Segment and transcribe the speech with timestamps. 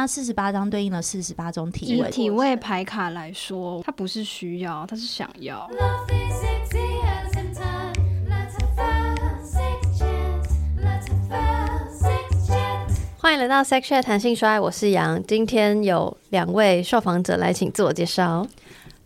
[0.00, 2.08] 那四十八张对应了四十八种体位。
[2.08, 5.68] 以体位牌卡来说，它不是需要，它是想要。
[13.16, 15.20] 欢迎来到 Sex Chat 谈性说爱，我是杨。
[15.26, 18.46] 今天有两位受访者来，请自我介绍。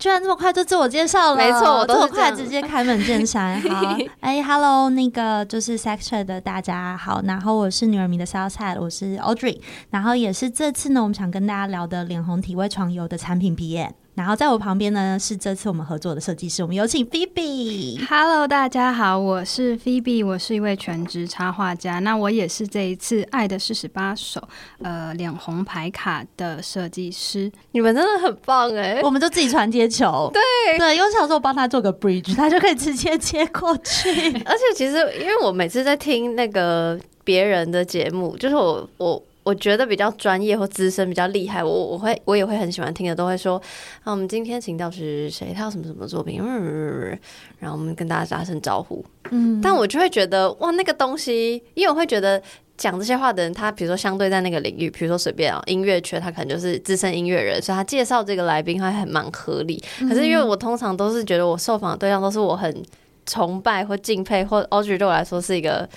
[0.03, 1.37] 居然这么快就自我介绍了？
[1.37, 3.61] 没错，我这么快直接开门见山。
[3.61, 9.61] 好， 哎、欸、，Hello，那个就是 Section 的大家好，然后我是女儿迷的 Southside，我是 Audrey，
[9.91, 13.91] 然后也是这次呢，我们想跟大家聊的脸红体味床油的产品 PM。
[14.15, 17.99] 然后在我旁边呢是这次我们合作的设计师，我们有请 Phoebe。
[18.07, 21.99] Hello，大家好，我是 Phoebe，我是一位全职插画家。
[22.01, 24.39] 那我也是这一次《爱的四十八首》
[24.83, 27.51] 呃脸红牌卡的设计师。
[27.71, 29.01] 你们真的很棒哎！
[29.03, 34.11] 我们就自己传接球，对对，因为小时候帮他做个 bridge，他就可以直接接过去。
[34.45, 39.23] 而且其实因为我每次在听那个别人的节目，就是我我。
[39.45, 43.61] 我觉得比较专业或资深、比较厉害，我我会我也会很喜欢听的，都会说
[44.05, 45.53] 啊，我们今天请到是谁？
[45.53, 46.41] 他有什么什么作品？
[46.41, 47.19] 嗯，
[47.59, 49.05] 然后我们跟大家打声招呼。
[49.31, 52.41] 嗯，但我就会觉得哇，那个东西，因为我会觉得
[52.77, 59.83] 讲这些话的人，他比如说相对在那个领域，比如说随便啊，音乐圈，他可能就是资深音乐人，所以他介绍这个来宾还很蛮合理。
[60.09, 62.83] 可是因为我通常都是觉得我受访的对象都是我很
[63.27, 65.89] 崇拜或敬佩，或 Audrey 对我来说是一个。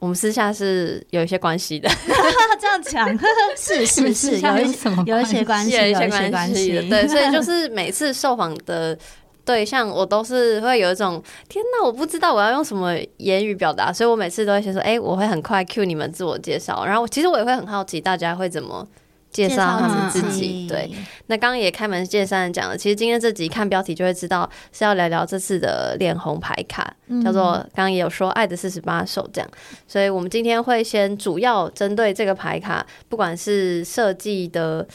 [0.00, 1.88] 我们私下是有一些关系的，
[2.60, 3.18] 这样讲。
[3.56, 8.96] 是是是，有一些有一些关系，有一些关系的，对，所以就是每次受访的
[9.44, 18.86] 对象，我都是会有一种天哪，我不知道我要用什么言语表达，所以我每次都会先说，哎，我会很快 cue 你们自我介绍，然后其实我也会很好奇大家会怎么。
[19.34, 20.88] 介绍他们自己，对。
[21.26, 29.50] 那刚刚也开门见山讲了，其实今天这集看标题就会知道是要聊聊这次的脸红牌卡，嗯、叫做刚刚也有说爱的四十八手这样。
[29.88, 34.86] 所以我们今天会先主要针对这个牌卡，不管是设计的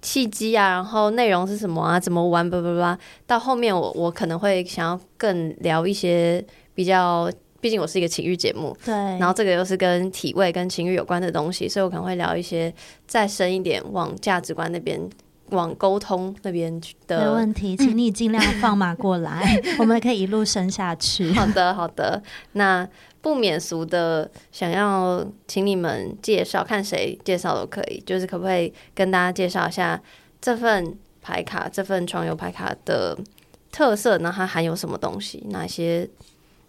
[0.00, 7.28] 契机啊，然后内容是什么啊，怎么玩，叭叭叭，到后面我我可能会想要更聊一些比较。
[7.60, 12.72] 毕竟我是一个情欲节目，对，然后这个又是跟体位跟情欲有关的东西，所以我可能会聊一些
[13.06, 15.00] 再深一点，往价值观那边，
[15.50, 17.20] 往沟通那边的。
[17.20, 21.32] 没问题， 请你尽量放马过来， 我们可以一路升下去。
[21.32, 22.22] 好的，好的。
[22.52, 22.88] 那
[23.20, 30.00] 不免俗的，想要请你们介绍，看谁介绍都可以，就是可不可以跟大家介绍一下
[30.40, 33.18] 这份牌卡，这份床油牌卡的
[33.72, 34.32] 特色呢？
[34.34, 35.42] 它含有什么东西？
[35.50, 36.08] 哪些？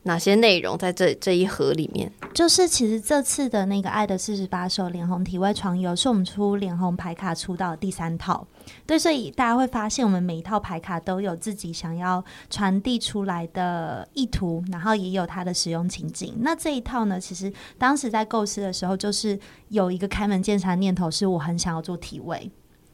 [0.03, 2.11] 哪些内容在这这一盒里面？
[2.33, 8.47] 就是其实这次的那个爱的四十八首脸红体味床游是我们出脸红牌卡出到的第三套，
[8.85, 16.35] 对，所以大家会发现我们每一套牌卡都有自己想要传递出来的意图，然后也有它的使用情景。
[16.39, 19.37] 那这一套呢，其实当时在构思的时候，就是
[19.69, 22.49] 有一个开门见山念头，是我很想要做体味。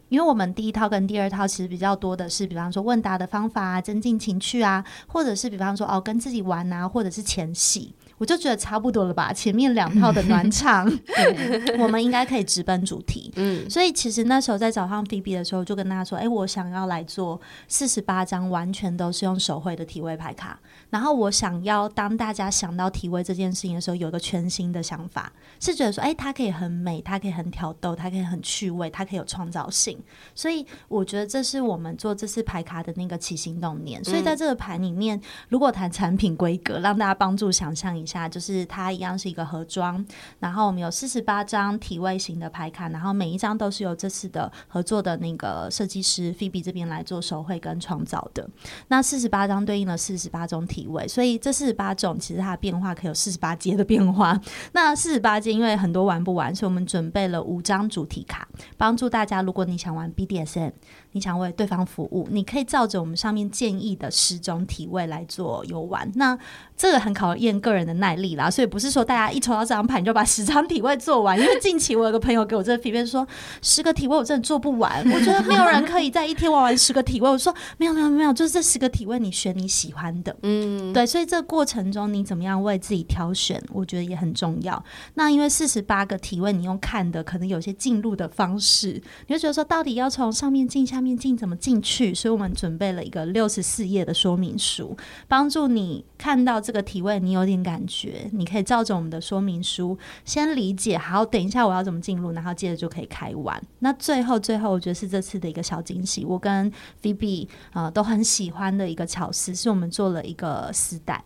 [0.09, 7.93] 因为我们第一套跟第二套其实比较多的是，比方说问答的方法啊，增进情趣啊，或者是比方说哦跟自己玩啊，或者是前戏。
[8.17, 10.89] 我就觉得差不多了吧，前面两套的暖场，
[11.79, 13.31] 我们应该可以直奔主题。
[13.35, 20.59] 嗯，所以其实那时候在找上 Phoebe 的时候，就跟大家说，哎、欸，我想要来做四十八张，完全都是用手绘的体位牌卡。
[20.89, 29.99] 然后我想要当大家想到体位这件事情的时候，有一个全新的想法，是觉得说，哎、欸，它可以很美，它可以很挑逗，它可以很趣味，它可以有创造性。
[30.33, 34.01] 所以我觉得这是我们做这次牌卡的那个起心动念。
[34.03, 38.15] 所以在这个牌里面，如果谈产品规格，让大家帮助想象一下。
[38.15, 40.05] 下就是它一样是一个盒装，
[40.39, 48.47] 然后我们有四十八张体位型的牌卡，然后每一张都是由这次的合作的那个设计师 Phoebe 这边来做手绘跟创造的。
[48.87, 54.39] 那四十八张对应了四十八种体位，所以这四十八种其实它的变化可以有四十八阶的变化。
[54.71, 59.41] 那四十八阶因为很多玩不完，所以我们准备了五张主题卡，帮助大家。
[59.41, 60.71] 如果你想玩 BDSM，
[61.15, 66.11] 你想为对方服务，你可以照着我们上面建议的十种体位来做游玩。
[66.15, 66.37] 那
[66.75, 71.39] 这个很考验个人的耐力啦，所以不是说大家一抽到这张牌你就把十张体位做完。
[71.39, 73.25] 因为近期我有个朋友给我这个 feedback 说，
[73.61, 75.01] 十个体位我真的做不完。
[75.09, 77.29] 我觉得没有人可以在一天玩完十个体位。
[77.29, 81.05] 我说没有没有没有，就是这十个体位你选你喜欢的，嗯，对。
[81.05, 84.83] 所以这个过程中你怎么样为自己挑选，我觉得也很重要。
[85.13, 92.13] 那因为四十八个体位你用看的，可能有些进入的方式，你就觉得说到底要从上面进下面面镜怎么进去？
[92.13, 94.97] 所以我们准备了一个六十四页的说明书，
[95.29, 96.55] 帮助你看到。
[96.65, 103.61] 这个体位你有点感觉，你可以照着我们的说明书先理解，好，等一下我要怎么进入，然后接着就可以开玩。
[103.81, 106.71] 那最后最后，我觉得是这次的一个小惊喜，我跟
[107.03, 111.23] Phoebe 啊、都很喜欢的一个巧思，是我们做了一个丝带。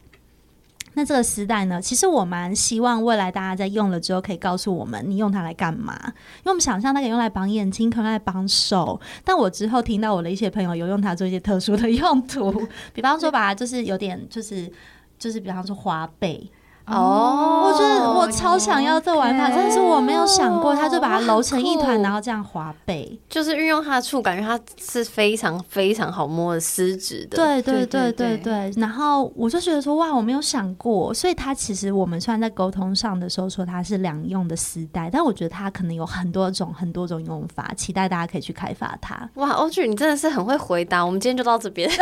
[0.95, 5.93] 那这个丝带呢，其实我蛮希望未来大家在用了之后，可以告诉我们你用它来干嘛？
[6.03, 8.99] 因为我们想象它可以用来绑眼睛，可能用来绑手。
[9.23, 14.69] 但我之后听到我的一些朋友有用它做一些特殊的用途，比方说把它就是有点就是
[15.17, 16.49] 就是比方说花呗。
[16.89, 27.37] 哦，我觉得我超想要这玩法，但是我没有想过，他就把它揉成一团，然后这样滑背，就是运用它的触感，因为它是非常非常好摸的丝质的。
[27.37, 28.71] 对对对对对。
[28.77, 39.29] 然后我就觉得说，哇，我没有想过，所以它其实我们虽然在沟通上的时候说它是两用的丝带，但我觉得它可能有很多种很多种用法，期待大家可以去开发它。
[39.35, 41.05] 哇，欧剧，你真的是很会回答。
[41.05, 42.01] 我们今天就到这边， 已经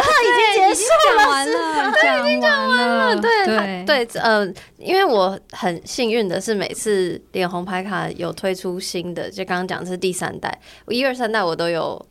[0.56, 0.82] 结束
[1.18, 4.48] 了， 讲完了，对，已经讲完了，对对对，呃。
[4.80, 12.06] 因为我很幸运的是，每次脸红牌卡有推出新的，就刚刚讲的是第三代，我一二三代我都有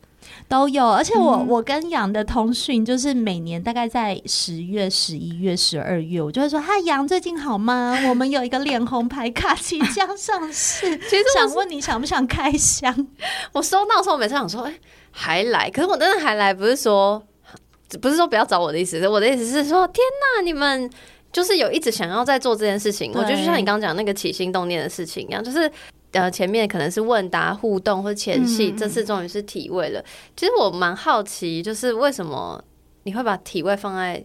[0.49, 7.97] 都有，而且我、嗯、我跟杨的通讯就是每年大概在十月、十一月、十二月，我就会说：“嗨，杨，最近好吗？
[8.09, 13.07] 我们有一个脸红牌卡即将上市， 其实想问你想不想开箱？”
[13.53, 14.73] 我收到的时候，我每次想说：“哎，
[15.11, 17.23] 还来？”可是我真的还来，不是说
[18.01, 20.03] 不是说不要找我的意思，我的意思是说：“天
[20.35, 20.89] 哪，你们！”
[21.37, 25.71] 就是有一直想要在做这件事情，我觉得就像你刚刚讲那个起心动念的事情一样，就是
[26.13, 30.03] 呃前面可能是问答互动或者前戏，这次终于是体位了。
[30.35, 32.59] 其实我蛮好奇，就是为什么
[33.03, 34.17] 你会把体位放在，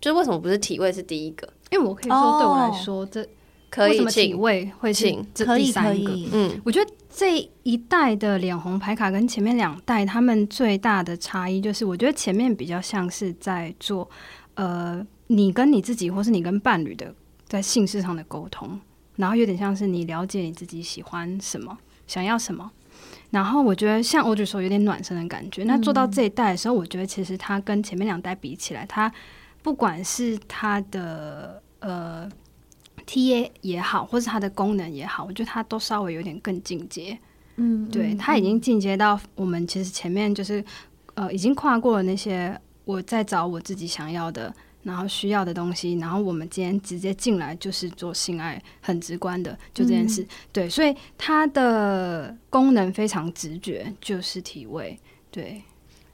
[0.00, 1.52] 就是为什么不是体位是第一个？
[1.72, 3.26] 因为我可以说，对我来说，这
[3.68, 6.12] 可以体位会请这第三个。
[6.32, 14.08] 嗯，我觉得这一代的脸红牌卡跟前面两代他们最大的差异，就是我觉得前面比较像是在做
[14.54, 15.04] 呃。
[15.32, 17.14] 你跟你自己，或是你跟伴侣的
[17.46, 18.80] 在性事上的沟通，
[19.14, 21.78] 然后有点像是你了解你自己喜欢什么，
[22.08, 22.68] 想要什么。
[23.30, 25.62] 然后我觉得像我就说有点暖身的感觉。
[25.62, 29.10] 那做到这一代的时候，我觉得其实它跟前面两代比起来，它
[29.62, 32.28] 不管是它的呃
[33.06, 37.16] TA 也好，或是它的功能也好，我觉得它都稍微有点更进阶。
[37.54, 40.64] 嗯，对，它已经进阶到我们其实前面就是
[41.14, 44.52] 呃已经跨过了那些我在找我自己想要的。
[44.82, 50.22] 然后需要的东西，然后我们今天直接进来就是做性爱，很直观的就这件事。
[50.22, 54.98] 嗯、对，所以它的功能非常直觉，就是体位。
[55.30, 55.62] 对，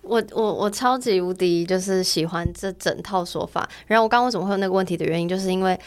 [0.02, 3.68] 我我我超级无敌就是喜欢这整套说法。
[3.86, 5.78] 然后我刚刚为什么会有那个问题的原因，就是因为。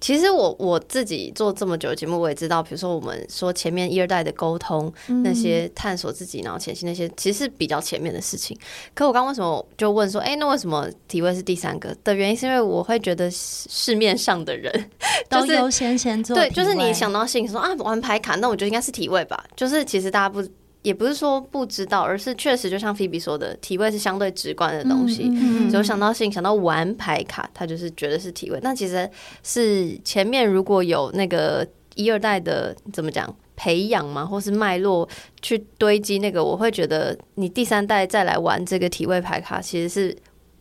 [0.00, 8.56] 其实我我自己做这么久的节目，我也知道，比如说我们说前面一二代的沟通，嗯、那些探索自己，然后前期那些，其实是比较前面的事情。
[8.94, 12.36] 可我刚刚为什么就问说，哎，那为什么体位是第三个的原因？
[12.36, 14.90] 是因为我会觉得市面上的人
[15.28, 19.44] 都优先先做，对，就是你想到性说啊玩牌卡，那我觉得应该是体位吧。
[19.56, 20.42] 就是其实大家不。
[20.82, 25.24] 也不是说不知道，而是确实就像菲比说的，体位是相对直观的东西。
[25.28, 28.58] 嗯，就、嗯、想到性，想到玩牌卡，他就是觉得是体位。
[28.62, 29.08] 那其实
[29.42, 31.66] 是前面如果有那个
[31.96, 35.06] 一二代的怎么讲培养嘛，或是脉络
[35.42, 40.16] 去堆积那个，我会觉得你第三代再来玩这个体位牌卡，其实是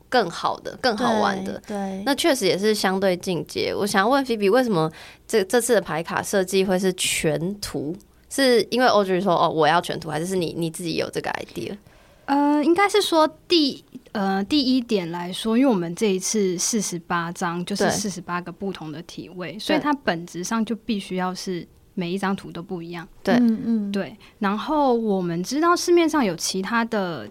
[0.10, 1.62] 更好的、更好玩的。
[1.68, 3.72] 对，对那确实也是相对进阶。
[3.72, 4.92] 我想要问菲比，为什么
[5.28, 7.96] 这这次的牌卡设计会是全图？
[8.30, 11.78] 是因为 Audrey 说哦，我要全图，还是是你你自己有这个 idea？
[12.26, 23.08] 呃，应该是说第呃第一点来说，因为我们这一次四十八张就是四十八个不同的体位，所以它本质上就必须要是每一张图都不一样。
[23.24, 24.14] 对，嗯嗯，对。
[24.40, 27.30] 然后我们知道市面上有其他的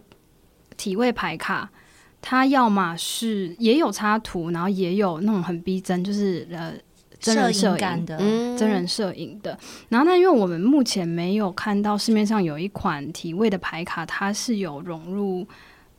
[0.78, 1.70] 体位牌卡，
[2.22, 6.72] 它要么是也有插图，然后也有那种很逼真，就是呃。
[7.18, 8.16] 真人摄影的，
[8.56, 9.58] 真人摄影的。
[9.88, 15.46] 然后呢，因为我们目前没有看到市面上有一款体位的牌卡，它是有融入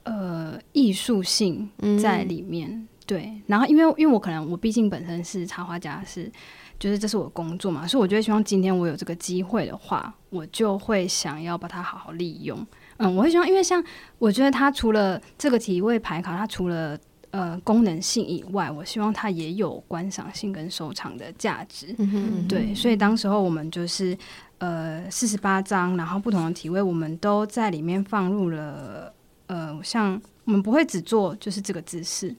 [0.04, 1.70] 呃艺术性
[2.02, 2.70] 在里面。
[2.70, 6.32] 嗯、对，然后因为因为我可能我毕竟本身是插画家，是
[6.80, 12.66] 就是这是我的工作嘛，所以我就希望今天我有这个机会的话，我就会想要把它好好利用。
[12.98, 13.84] 嗯，我会希望，因为像
[14.18, 16.98] 我觉得它除了这个体位牌卡，它除了
[17.38, 21.94] 呃，功能性以外，我希望它也有观赏性跟收藏的价值。
[22.00, 24.18] 嗯哼嗯哼，对，所以当时候我们就是
[24.58, 29.14] 呃四十八张，然后不同的体位，我们都在里面放入了
[29.46, 32.36] 呃，像我们不会只做就是这个姿势。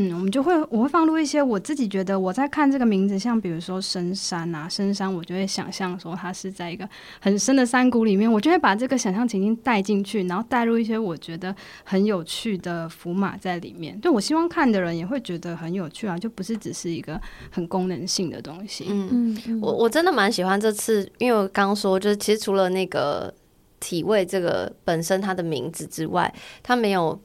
[0.00, 6.88] 嗯，我们就会我会放入一些我自己觉得我在看这个名字，像比如说深山啊，深山，我就会想象说它是在一个
[7.20, 11.52] 很深的山谷里面，我就会把这个想象情境带进去，然后带入一些我觉得
[11.82, 13.98] 很有趣的符码在里面。
[13.98, 18.86] 对，我希望看的人也会觉得很有趣啊，就不是只是一个很功能性的东西。
[18.88, 23.34] 嗯嗯，我我真的蛮喜欢这次，因为我刚刚说就是其实除了那个
[23.80, 27.20] 体味这个本身它的名字之外，它没有。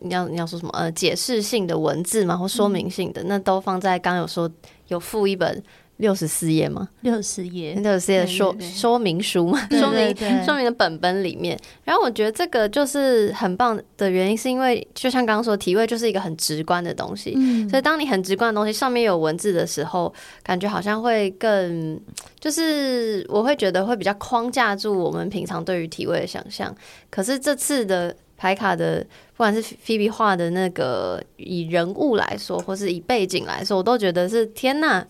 [0.00, 0.70] 你要你要说什么？
[0.74, 4.50] 呃，解释性的文字嘛，或说明性的，嗯、那都放在刚有说
[4.88, 5.62] 有附一本。
[5.98, 6.88] 六十四页吗？
[7.02, 10.12] 六十页，六十四页的说说明书嘛，说明
[10.44, 11.56] 说明的本本里面。
[11.84, 21.98] 然后我觉得这个就是很棒的原因，是因为就像刚刚说，体位就是一个很直观的东西，嗯，所以当你很直观的东西上面有文字的时候，感觉好像会更，
[22.40, 26.74] 就是我会觉得会比较框架住我们平常对于体位的想象。
[27.08, 29.00] 可是这次的牌卡的，
[29.36, 35.04] 不管是菲比画的那个以人物来说，或是以背景来说，我都觉得是天呐。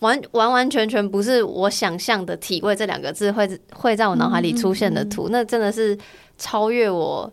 [0.00, 5.94] 完完完全全不是我想象的“体味”这两个字会会在我脑海里出现的图，那真的是
[6.38, 7.30] 超越我。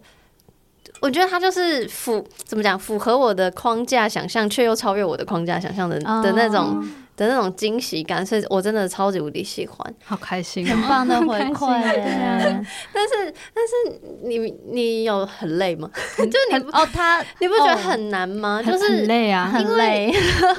[0.99, 6.85] 我觉得它就是符怎么讲，符合我的框架想象，却又超越我的框架想象的的那种。
[7.17, 11.67] 的那种惊喜感，所以我真的超级无敌喜欢，好开心，很棒的回馈。
[12.93, 14.37] 但是，但是你
[14.69, 15.89] 你有很累吗？
[16.15, 18.61] 就是你哦，他 你不觉得很难吗？
[18.61, 20.13] 就是很累啊，很累。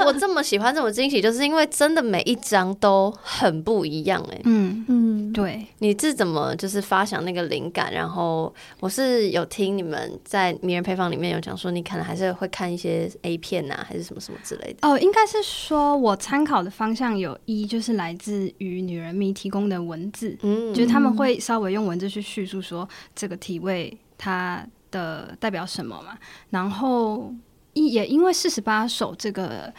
[0.05, 4.41] 我这么喜欢这种惊喜，就是因为真的每一张都很不一样哎。
[4.43, 5.65] 嗯嗯，对。
[5.79, 7.93] 你是怎么就是发想那个灵感？
[7.93, 14.89] 然后我是有听你们在迷人配方里面有讲说，你可能还是会看一些 A 片啊，还是什么什么之类的。
[14.89, 16.48] 哦，应该是说我参。
[16.49, 26.17] 考的方向有一，就是来自于女人迷提供的文字，嗯，就是他们会稍微用文字去叙述说这个体位它的代表什么嘛。
[26.49, 27.33] 然后
[27.75, 29.73] 一也因为四十八首这个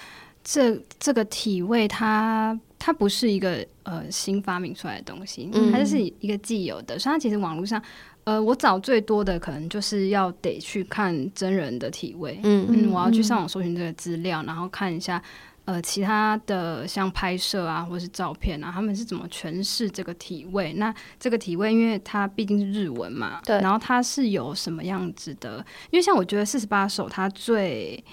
[0.43, 6.99] 这这个体位它，它它不是一个呃新发明出来的东西，它就是一个既有的。
[6.99, 7.81] 所以它其实网络上
[8.25, 15.21] 呃，我找最多的可能就是要得去看真人的体位，嗯嗯，我要去上网搜寻这个资料，然后看一下。
[15.69, 20.73] 呃，其他的像拍摄啊，或是照片啊，他们是怎么诠释这个体位？
[20.73, 25.63] 那这个体位，因为它毕竟是日文嘛，对，然后它是有什么样子的？
[25.91, 28.03] 因为像我觉得四十八首，它最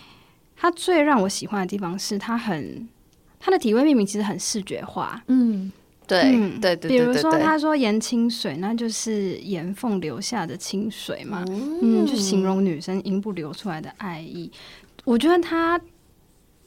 [0.54, 2.86] 它最让我喜欢的地方是它很
[3.40, 5.72] 它的体位命名其实很视觉化，嗯，
[6.06, 14.52] 对，嗯、对，对，对，比如说他说盐清水，那就是盐缝留下的清水嘛，嗯，嗯，就形容女生阴部流出来的爱意。
[15.04, 15.80] 我觉得他。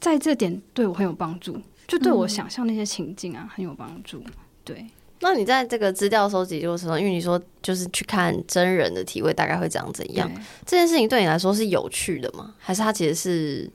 [0.00, 4.22] 在这点对我很有帮助，就对我想象那些情境啊、嗯、很有帮助。
[4.64, 4.86] 对，
[5.20, 10.30] 那你在这个资料收集过程中，因为你说就是去看真人的体位大概会长怎样，
[10.64, 12.54] 这件事情对你来说是有趣的吗？
[12.58, 13.70] 还是它其实是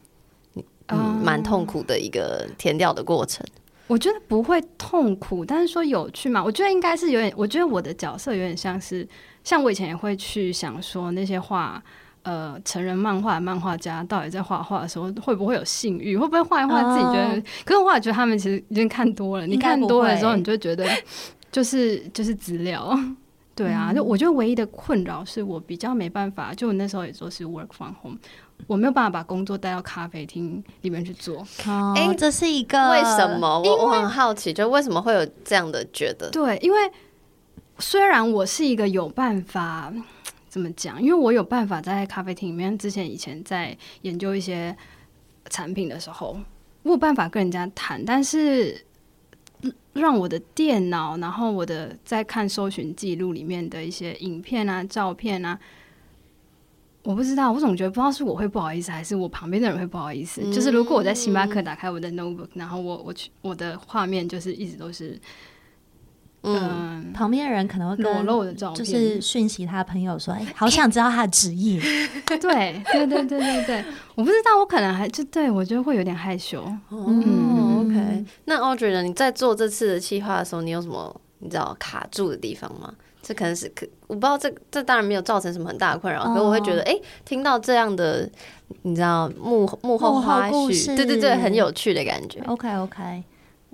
[0.88, 3.46] 嗯蛮痛苦的一个填掉的过程？
[3.88, 6.44] 我觉得不会痛苦，但是说有趣嘛？
[6.44, 7.32] 我觉得应该是有点。
[7.38, 9.08] 我觉得我的角色有点像是，
[9.44, 11.84] 像我以前也会去想说那些话。
[12.26, 16.18] 呃，成人漫画漫画家到底在画画的时候会不会有性欲？
[16.18, 19.46] 会不会画一画自己觉得？Uh, 可是我后来觉得他们其实已经看多了。
[19.46, 20.86] 你看多了之后，你就觉得
[21.52, 22.98] 就是就是资料。
[23.54, 26.52] 对啊，就我觉得唯一的困扰是我比较没办法。
[26.52, 28.18] 就我那时候也说是 work from home，
[28.66, 31.38] 我没有办法把工作带到咖啡厅里面去做。
[31.66, 33.60] 哎、oh, 欸，这是一个为什么？
[33.62, 36.30] 我我很好奇，就为什么会有这样的觉得？
[36.32, 36.78] 对，因为
[37.78, 39.94] 虽然我是一个有办法。
[40.56, 41.04] 怎么讲？
[41.04, 44.74] 因为我有办法在咖啡厅里面，之前以前在研究一些
[45.50, 46.40] 产品的时候，
[46.84, 48.02] 我有办法跟人家谈。
[48.06, 48.82] 但是
[49.92, 55.60] 让我的电脑，然后我的在看搜寻记录里面的一些影片啊、照片啊，
[57.04, 60.40] 我不知道，我总觉得不知道是我会不好意思，还是我旁边的人会不好意思。
[60.42, 65.20] 嗯、就是如果我在星巴克打开我的 notebook，然后我我去我的画面就是一直都是。
[66.46, 71.80] 嗯，旁边的人可能会裸露的照片，就是讯息他的朋友说：“哎、欸，好想知道他的职业。
[72.26, 73.86] 对”对对对对对对，
[74.16, 76.64] 我不知道，我可能还就对我觉得会有点害羞。
[76.92, 78.26] 嗯，嗯，OK。
[78.46, 79.02] 那 Audrey 呢？
[79.04, 82.94] 你在做这次的企划的时候，你有什么你知道卡住的地方吗？
[83.22, 88.30] 这可能是可我不知道这，这这当然没有造成什么很大的困扰，可是我会觉得，哎、欸，听到这样的，
[88.84, 92.40] 你知道幕幕后花絮，对对对，很有趣的感觉。
[92.46, 93.24] OK OK。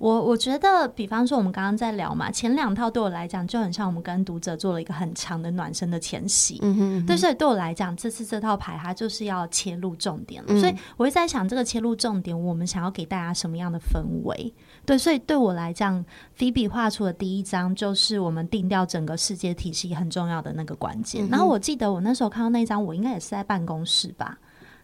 [0.02, 6.58] 我我觉得，比方说我们刚刚在聊嘛，前两套对我来讲就很像我们跟读者做了一个很长的暖身的前戏。
[6.60, 10.48] 嗯哼嗯哼，对，所以对我来讲，这次这套牌它就是要切入重点了。
[10.50, 14.52] 嗯、所以我会在想，这个切入重点，我们想要给大家什么样的氛围？
[14.84, 16.04] 对，所以对我来讲
[16.36, 21.24] ，Phoebe 画出的第一张就是我们定调整个世界体系很重要的那个关键。
[21.24, 24.36] 嗯、然后我记得我那时候看到那张，我应该也是在办公室吧。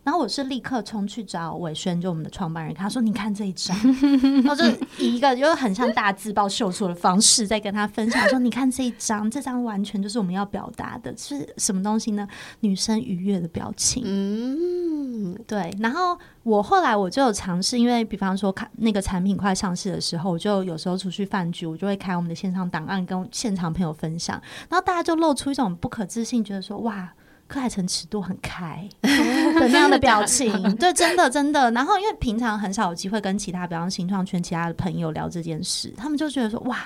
[0.08, 3.76] 然后我是立刻冲去找伟轩，就我们的创办人，他说：“你看这一张。
[4.42, 4.64] ”然后就
[4.96, 12.26] 以一个就是很像大字报秀出的方式在跟他分享说：“你看这一张，这张完全就是我们要表达的是什么东西呢？
[12.60, 15.70] 女生愉悦的表情。”嗯，对。
[15.78, 27.12] 然后我后来我就有尝试，因为比方说看那个产品快上市的时候，我就有时候出去饭局，我就会开我们的线上档案跟现场朋友分享，然后大家就露出一种不可置信，觉得说：“哇！”
[27.48, 31.70] 柯海辰尺度很开 的那样的表情，对，真的真的。
[31.72, 36.78] 然后因为平常很少有机会跟其他，比方新创圈其他的朋友聊这件事，他们就觉得说，哇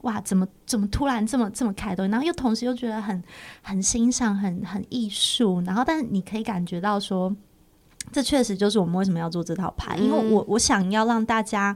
[0.00, 3.22] 哇，怎么怎么突然这么这么开的，然后又同时又觉得很
[3.62, 5.62] 很欣赏，很很艺术。
[5.64, 7.34] 然后，但是你可以感觉到说，
[8.12, 11.74] 这确实就是我们为什么要做这套牌，因为我我想要让大家。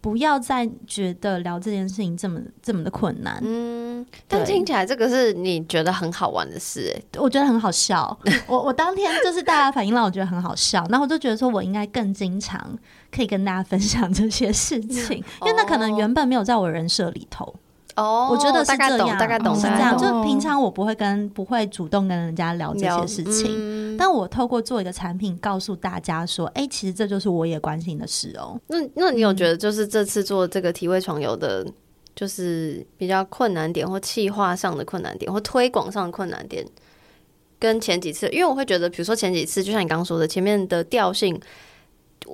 [0.00, 3.40] 不要再觉得聊这件事情这么这么的困难。
[3.42, 8.16] 嗯，但听起来这个是你觉得很好玩的事，欸，我觉得很好笑。
[8.46, 12.78] 我我当天就是大家反应让我觉得很好笑，然后我就觉得说我应该更经常
[13.10, 17.54] 可以跟大家分享这些事情， 因为那可能原本没有在我人设里头。
[17.98, 19.98] 哦，我觉得是这样，大概懂，大概懂，是这样。
[19.98, 28.56] 就平常我不会跟不会主动跟人家聊这些事情，嗯、但我透过做一个产品，告诉大家说，哎、欸，其实这就是我也关心的事哦。
[28.68, 31.66] 那那你有觉得，就是这次做这个体味闯游的，
[32.14, 36.64] 就是比较困难点，或企划上的困难点，或推广上的困难点，
[37.58, 41.40] 跟前几次，因为我会觉得，比如说前几次，就像你刚刚说的，前面的调性。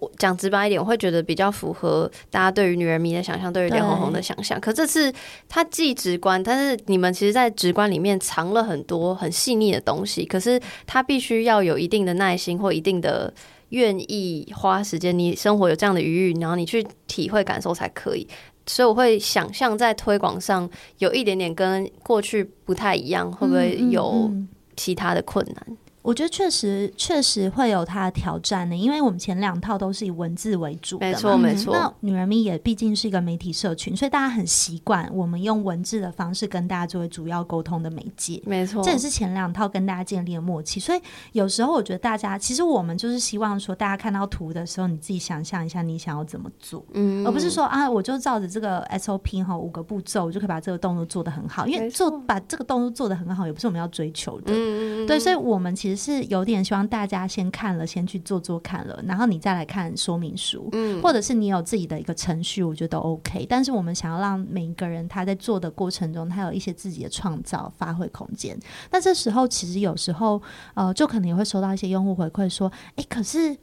[0.00, 4.60] 我讲直白一点，我会觉得比较符合大家对于女人迷的想象，对于脸红红的想象。
[4.60, 5.12] 可这次
[5.48, 10.24] 它既直观，但是你们其实，在直观里面藏了很多很细腻的东西。
[10.24, 13.32] 可是它必须要有一定的耐心，或一定的
[13.70, 15.16] 愿意花时间。
[15.16, 18.26] 你生活有这样的余裕，然后你去体会感受才可以。
[18.66, 24.32] 所以我会想象在推广上有一点点跟过去不太一样，会不会有
[24.74, 25.76] 其他的困难？
[26.04, 31.73] 我觉得确实确实会有它的挑战的，因为我们前两套都是以文字为主的，没错没错。
[31.73, 38.84] 那女人迷也毕竟是一个媒体社群，所以大家很习惯我们用文字的方式跟大家作为主要沟通的媒介，没错。
[38.84, 40.78] 这也是前两套跟大家建立的默契。
[40.78, 41.00] 所以
[41.32, 51.66] 有时候我觉得大家其实我们就是希望说，大家看到图的时候，你自己想象一下你想要怎么做，嗯，而不是说啊，我就照着这个 SOP 哈五个步骤，我就可以把这个动作做得很好。
[51.66, 55.18] 因为做把这个动作做得很好，也不是我们要追求的，嗯，对。
[55.18, 63.46] 所以我们其实是有点希望大家先看了，先去做做看了，然后你再来看说明书，嗯，或者是你有自己的一个程序，我觉得都 OK。
[63.48, 68.58] 但是我们想要让每一个人他在做的过程中，他有一些自己的创造发挥空间。
[68.90, 70.40] 那这时候其实有时候，
[70.74, 73.56] 呃，就可能也会收到一些用户回馈说，哎，可是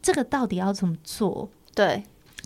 [0.00, 1.48] 这个到底要怎么做？
[1.74, 2.02] 对。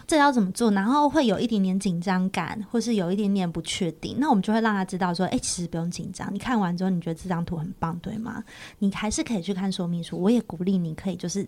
[0.09, 0.71] 这要怎么做？
[0.71, 4.17] 然后会有一点点紧张感，或是有一点点不确定。
[4.19, 6.33] 那我们就会让他知道说：“哎，其实不用紧张。
[6.33, 8.43] 你看完之后，你觉得这张图很棒，对吗？
[8.79, 10.19] 你还是可以去看说明书。
[10.19, 11.47] 我也鼓励你可以就是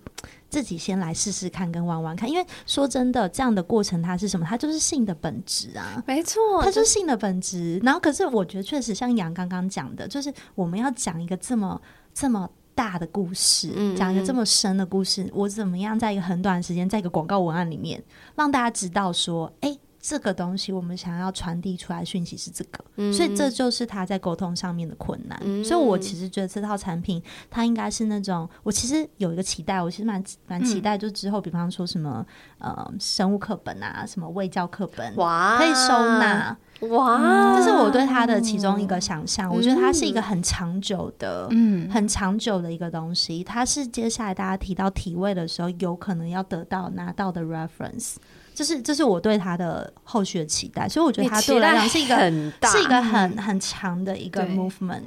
[0.50, 2.30] 自己先来试试看，跟玩玩看。
[2.30, 4.44] 因为说真的，这样的过程它是什么？
[4.44, 7.80] 它就是性的本质啊，没错，它就是性的本质。
[7.82, 11.80] 然后，可是我觉得确实像杨刚刚讲的，就是我们要讲一个这么
[12.12, 12.50] 这么。
[12.80, 18.02] 大的故事，讲一个这么深的故事，我怎么样在一个很短的时间，在一个广告文案里面，
[18.34, 25.38] 让大家知道说，哎、欸，这个东西我们想要传递出来讯息是这个，所以这就是他在沟通上面的困难。
[25.62, 32.26] 所以我其实觉得这套产品，它应该是那种，我其实有一个期待，我其实蛮蛮期待，就之后比方说什么，
[32.60, 36.56] 呃，生物课本啊，什么卫教课本，哇，可以收纳。
[36.88, 39.52] 哇，这是我对他的其中一个想象。
[39.54, 43.44] 我觉得它是一个很长久的，嗯，很长久的一个东西。
[43.44, 48.14] 它是接下来大家提到体位的时候，有可能要得到拿到的 reference。
[48.54, 50.88] 这是这是我对他的后续的期待。
[50.88, 55.02] 所以我觉得他对我来讲是一个很大，是一个很很长的一个 movement。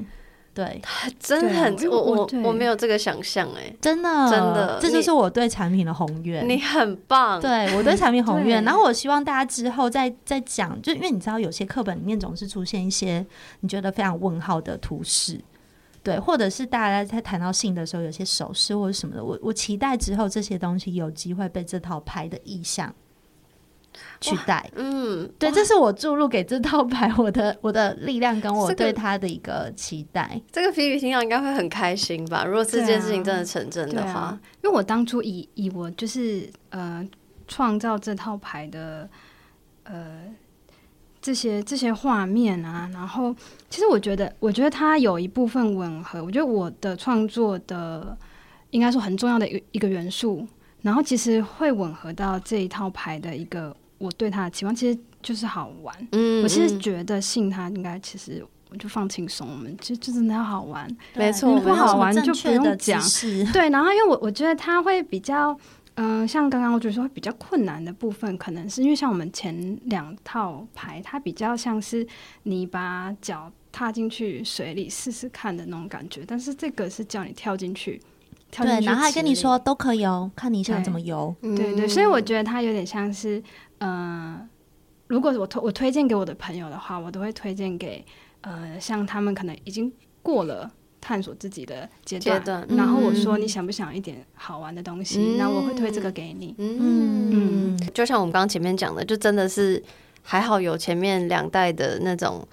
[0.54, 0.80] 对，
[1.20, 6.48] 真的很我我我没有这个想象哎，真的真的，这就是我对产品的宏愿。
[6.48, 8.64] 你很棒，对我对产品宏愿。
[8.64, 13.26] 然后我希望大家之后再再讲，就因为你知道有些课本里面总是出现一些
[13.62, 15.42] 你觉得非常问号的图示，
[16.04, 19.24] 对，或者是大家在谈到性的时候有些手势或者什么的。
[19.24, 22.94] 我我期待之后这些东西有机会被这套牌的意象。
[24.20, 30.42] 取代，嗯，对，这是我注入给这套牌我的我的力量，跟我对他的一个期待。
[30.52, 32.46] 这个皮皮听到应该会很开心吧？
[32.46, 37.06] 如果这件事情真的成真的话，啊啊、因为我当初以以我就是呃
[37.48, 39.10] 创造这套牌的
[39.84, 40.24] 呃
[41.22, 43.36] 这些这些画面啊，然后
[43.70, 48.18] 其实我觉得我觉得它有一部分吻合，我觉得我的创作的
[48.72, 50.48] 应该说很重要的一一个元素，
[50.82, 53.76] 然后其实会吻合到这一套牌的一个。
[54.04, 55.96] 我对他的期望其实就是好玩。
[56.12, 60.86] 嗯，我其实觉得信他应该，其实我就放轻松，我们就就真的要好玩。
[61.16, 63.02] 没错，不好玩就不用讲。
[63.54, 65.58] 对，然后因为我我觉得他会比较，
[65.96, 72.06] 嗯、呃，像刚刚我觉得说比较困难的部分，可能是因为像我们前两套牌，它比较像是
[72.44, 78.02] 你把脚踏进去水里试试看的那种感觉，但是这个是叫你跳进去。
[78.54, 81.36] 跳进去，对，然后还跟你说都可以哦，看你想怎么游。
[81.42, 83.42] 对对，对，所以我觉得它有点像是。
[83.80, 84.50] 嗯、呃，
[85.08, 88.06] 如果我推我推荐给我的朋友的话，我都会推荐给
[88.42, 92.40] 呃，像他们可能已经过了探索自己的阶段。
[92.40, 95.36] 阶段然后我说你想不想一点好玩的东西？
[95.38, 96.56] 那、嗯、我会推这个给你。
[96.60, 99.84] 嗯嗯，就像我们刚刚前面讲的，就真的是
[100.22, 102.48] 还好有前面两代的那种。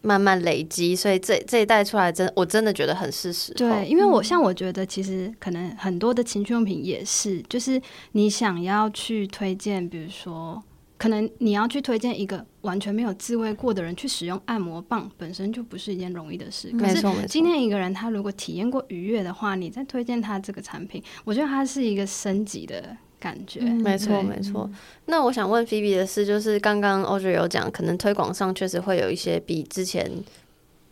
[0.00, 3.52] 慢慢累积，所以这这一代出来真，我真的觉得很是时。
[3.54, 7.80] 对，因为我像我觉得，其实可能很多的情趣用品也是，就是
[8.12, 10.62] 你想要去推荐，比如说，
[10.96, 16.70] 可能你要去推荐一个完全没有自慰过的人去使用按摩棒，本身就不是一件容易的事。
[16.78, 22.96] 可是今天一个人他如果体验过愉悦的话，你再推荐他这个产品，我觉得它是一个升级的。
[23.20, 24.70] 感觉没错没错。
[25.06, 30.10] 那我想问菲比的是，就是刚刚 Audrey 有讲，可能推广上确实会有一些比之前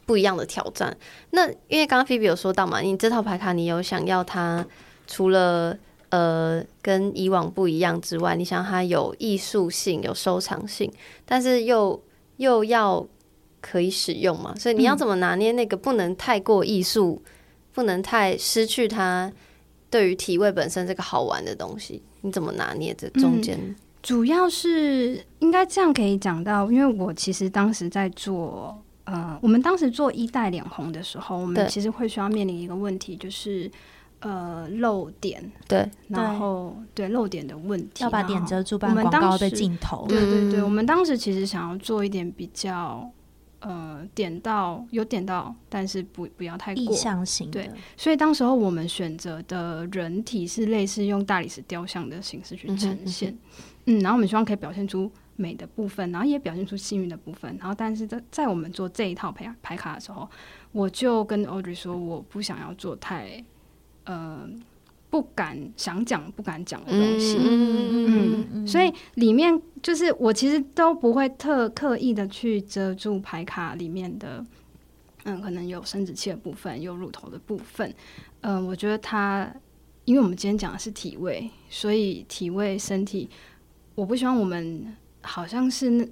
[0.05, 0.97] 不一样的挑战。
[1.31, 4.67] 那因为刚刚菲比有说到嘛，你这套牌卡你有想要它
[5.07, 5.77] 除了
[6.09, 10.93] 呃跟以往不一样之外，你想要它有艺术性、有收藏性，
[11.25, 12.03] 但是又
[12.39, 13.07] 又要
[13.61, 14.55] 可以使用嘛？
[14.57, 17.23] 所以你要怎么拿捏那个不能太过艺术，
[17.73, 19.33] 不能太失去它
[19.91, 22.03] 对于体位本身这个好玩的东西？
[22.27, 23.57] 你怎么拿捏这中间？
[23.59, 33.71] 嗯，主要是应该这样可以讲到，因为我其实当时在做，呃，我们当时做一代脸红的时候，我们其实会需要面临一个问题，就是
[34.21, 43.11] 呃漏点，对，然后对漏点的问题，要把点遮住，把广告的镜头，对对对，我们当时其实想要做一点比较。
[43.68, 46.85] 呃，点到有点到，但是不不要太过。
[46.85, 47.61] 意象型的。
[47.61, 53.37] 对，所以当时候我们选择的人体是类似用大理石雕像的形式去呈现，
[53.87, 60.31] 嗯，嗯，然后我们希望可以表现出美的部分，然后也表现出幸运的部分，然后但是在在我们做这一套牌牌卡的时候，
[60.70, 63.44] 我就跟 Audrey 说，我不想要做太
[64.05, 64.48] 呃。
[65.09, 74.45] 不敢想讲、不敢讲的东西，嗯，嗯，所以里面就是我其实都不会特刻意的去遮住牌卡里面的，
[75.25, 77.95] 嗯，可能有生殖器的部分，有乳头的部分，
[78.40, 79.51] 嗯，我觉得它，
[80.05, 83.31] 因为我们今天讲的是体位，所以体位身体，
[83.95, 84.92] 我不希望我们
[85.23, 86.07] 好像是那，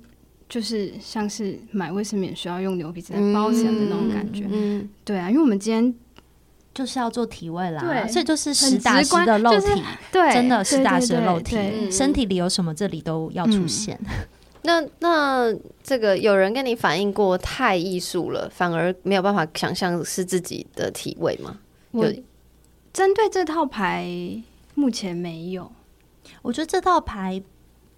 [0.48, 5.94] 就是像是买卫生棉需要用牛皮纸来包起来的那种感觉，嗯，对啊，因为我们今天。
[6.74, 11.56] 就是要做体位啦，对，所以就是实打实的肉体，就是、对，真的实打实的肉体，
[11.90, 13.96] 身体里有什么，这里都要出现。
[14.02, 14.10] 嗯、
[14.62, 21.58] 那那这个有人跟你反映过太艺术了，反而没有办法想象是自己的体位吗？
[21.92, 22.12] 有
[22.92, 24.06] 针对这套牌
[24.74, 25.70] 目前没有，
[26.42, 27.42] 我觉得这套牌。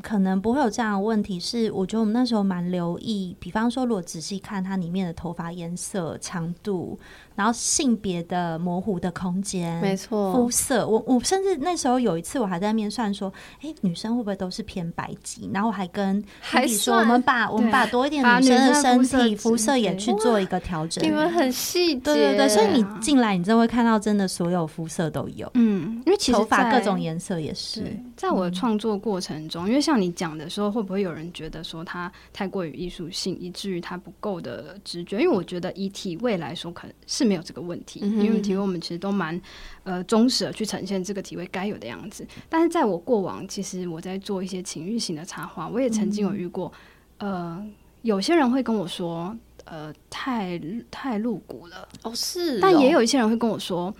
[0.02, 6.96] 可能不会有这样的问题，是我觉得我们那时候蛮留意，比方说，如果仔细看它里面的头发颜色、长度，
[7.36, 15.48] 然后性别的模糊的空间，没错，肤色，我我甚至那时候有一次我还在面算说，哎、欸，女生会不会都是偏白肌？
[15.52, 21.04] 然后我还跟还说，我们把我们把多一点女生的身体肤色也去做一个调整。
[21.04, 27.94] 你们很细节，对对对，所以你进来，你就会看到真的所有肤色都有，嗯，因为其实头发各种颜色也是。
[28.16, 35.20] 在我的创作过程中，因为像你讲的时候，会不会有人觉得说它太过于艺术性，以至于它不够的直觉？
[35.20, 39.38] 因为我觉得以体位来说，可能是没有这个问题，嗯、因为体位我们其实都蛮
[39.84, 42.26] 呃忠实的去呈现这个体位该有的样子。
[42.48, 46.72] 但是在我过往，其实我在做一些情欲型的插画，我也曾经有遇过，
[47.18, 47.66] 嗯、呃，
[48.02, 50.60] 有些人会跟我说，呃，太
[50.90, 53.92] 太露骨了，哦是哦，但也有一些人会跟我说，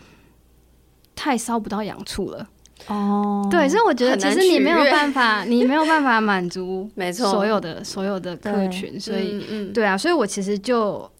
[1.14, 2.48] 太烧不到痒处了。
[2.88, 7.30] 哦，对，所以我觉得其实你没有办法， 你没有办法满足没错。
[7.30, 11.10] 所有的所有的客群，所以嗯，嗯，对啊，所以我其实就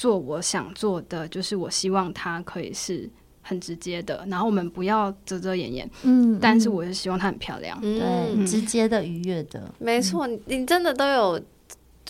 [0.00, 3.06] 做我想做的，就是我希望它可以是
[3.42, 11.40] 很直接的，然后我们不要遮遮掩掩，嗯，但是我是希望它很漂亮，嗯、对、嗯，直接的、愉悦的，没错，你真的都有。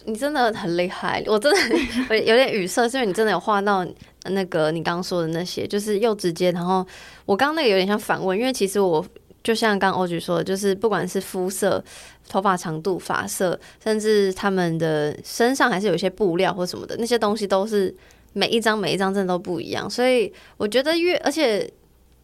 [0.07, 1.77] 你真的很厉害，我真的
[2.17, 3.87] 有有点语塞，是因为你真的有画到
[4.25, 6.87] 那个你刚刚说的那些，就是又直接，然后
[7.27, 9.05] 我刚刚那个有点像反问，因为其实我
[9.45, 11.85] 就像刚刚欧菊说的，就是不管是肤色、
[12.31, 17.95] 头发长度、发色，甚至他们的身上还是有一些布料或什么的，那些东西都是
[18.33, 21.69] 每一张每一张真的都不一样，所以我觉得越而且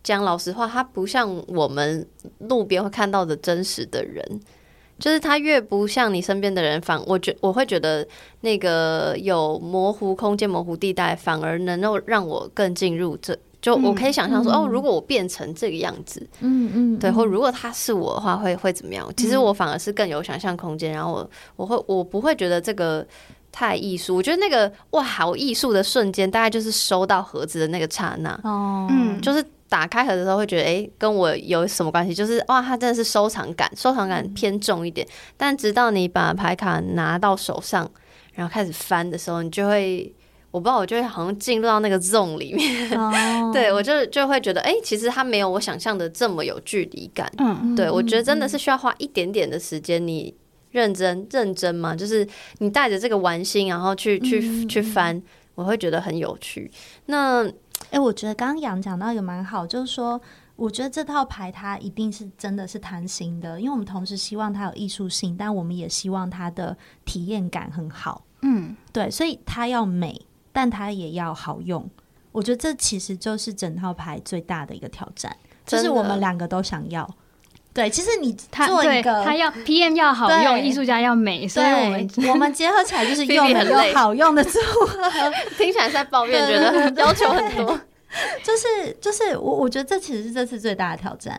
[0.05, 2.07] 讲老实话，它不像我们
[2.38, 4.40] 路边会看到的真实的人。
[4.99, 8.09] 就是他越不像你身边的人，反我觉我会觉得
[8.40, 13.37] 那个有模糊空间、模糊地带，反而能够让我更进入这。
[13.66, 19.05] 就我可以想象说，嗯、哦，如果我变成这个样子，嗯嗯，对，或如果他是我的话，会会怎么样？
[19.16, 23.05] 其实我反而是更有想象空间，然后我我会我不会觉得这个
[23.50, 24.14] 太艺术。
[24.14, 29.44] 我觉得那个哇，好艺术的瞬间，大概就是收到盒子的那个刹那，哦，嗯，就是。
[29.68, 32.14] 打开盒子的时候会觉得，哎、欸，跟我有什么关系？
[32.14, 35.05] 就是哇，它真的是收藏感，收藏感偏重一点。
[35.37, 37.90] 但直到你把牌卡拿到手上，
[38.35, 40.14] 然后开始翻的时候，你就会，
[40.57, 42.90] 我不知道，我就会好像进入到那个 zone 里面。
[42.99, 43.12] 哦、
[43.53, 47.31] 对我就就会觉得，哎、欸，其实它没有我想象的这么有距离感。
[47.37, 50.35] 嗯，对我觉得真的是需要花一点点的时间，你
[50.71, 52.27] 认真认真嘛，就是
[52.61, 55.23] 你带着这个玩心，然后去去、嗯、去翻，
[55.55, 56.71] 我会觉得很有趣。
[57.05, 57.53] 那哎、
[57.90, 60.19] 欸，我觉得刚刚杨讲到一个蛮好，就是说。
[60.57, 68.25] 我觉得这套牌它一定是真的是贪心的，因为我们同时希望它有艺术性，但我们也希望它的体验感很好。
[68.40, 70.19] 嗯，对，所以它要美，
[70.57, 71.87] 但它也要好用。
[72.33, 77.07] 我觉得这其实就是整套牌最大的一个挑战，就是我们两个都想要。
[77.75, 78.33] 对，其实你
[78.66, 84.99] 做一个，他要 PM 要好用，艺术家要美，所以我们我们结合起来就是又 美又好用的组合。
[85.59, 87.79] 听起来在抱怨，觉得要求很多。
[88.42, 91.38] 就是就是我我觉得这其实是这次最大的挑战，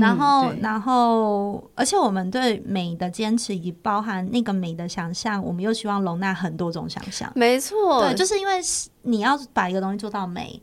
[0.00, 7.30] 然后、嗯、然后而且我们对美的坚持以包含那个美的想象，我们又希望容纳很多种想象。
[7.34, 8.54] 没错，对，就是因为
[9.02, 10.60] 你要把一个东西做到美。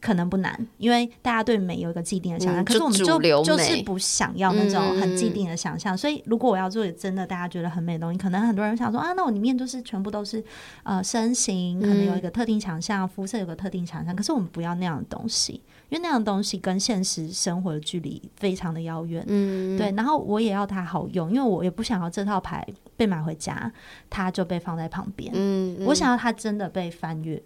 [0.00, 5.94] 可能不难，因为大家对美有一个既定的想象，嗯、可是我们就就，就是不想要那种很既定的想象。
[5.94, 10.42] 嗯、所以，如果我要做真的大家觉得很美的东西，可能很多人想说啊，那我里面就是全部都是
[10.82, 14.16] 呃身形，可能有一个特定强项，肤色有个特定强项。
[14.16, 19.22] 可是我们不要那样的东西，因为那样的东西跟现实生活的距离非常的遥远。
[19.28, 19.92] 嗯，对。
[19.92, 23.70] 然后我也要它好用，因为我也不想要这套牌被买回家，
[24.08, 25.30] 它就被放在旁边。
[25.34, 27.42] 嗯，我想要它真的被翻阅。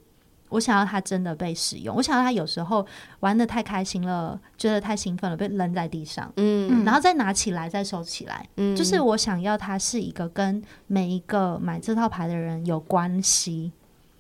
[0.49, 2.87] 我想要它真的被使用，我想要它有时候
[3.19, 13.73] 玩的太开心了，觉得太兴奋了，被扔在地上，嗯，然后再拿起来，再收起来，嗯，就是我想要它是一个跟每一个买这套牌的人有关系。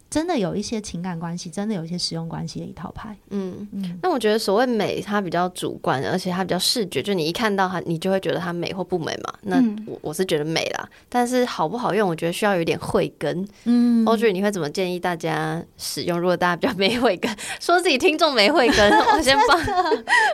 [0.08, 3.16] 真的有一些情感关系，真的有一些使用关系的一套牌。
[3.30, 9.34] 嗯嗯，那我觉得所谓美，它比较主观，而且它比较视觉，就你一看到它，你就会觉得它美或不美嘛。
[9.42, 13.46] 那我我是觉得美啦，但是好不好用，我觉得需要有点慧根。
[13.64, 16.18] 嗯，Audrey，你会怎么建议大家使用？
[16.18, 19.54] 如果大家比较没慧根， 说自己听众没慧根， 我先抱，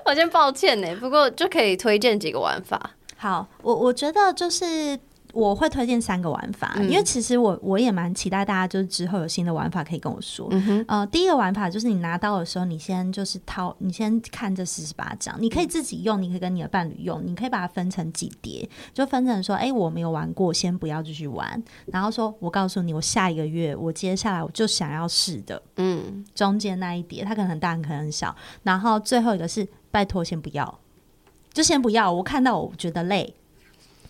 [0.04, 0.94] 我先抱歉呢。
[0.96, 2.90] 不过就可以推荐几个玩法。
[3.16, 4.98] 好，我我觉得就是。
[5.32, 10.46] 我会推荐三个玩法，嗯、因为其实我我也蛮期待大家就是之后有新的玩法可以跟我说。
[10.50, 21.62] 嗯、呃，第一个玩法就是你拿到的时候，你先就是掏，你先看这四十八张，你可以自己用，你可以跟你的伴侣用，你可以把它分成几叠，就分成说，哎、欸，我没有玩过，先不要继续玩。
[21.86, 28.34] 然后说，我告诉你，我下一个月，我接下来我就想要试的，嗯，中间那一叠，它可能很大，可能很小。
[28.62, 30.78] 然后最后一个是，拜托先不要，
[31.52, 33.34] 就先不要，我看到我觉得累。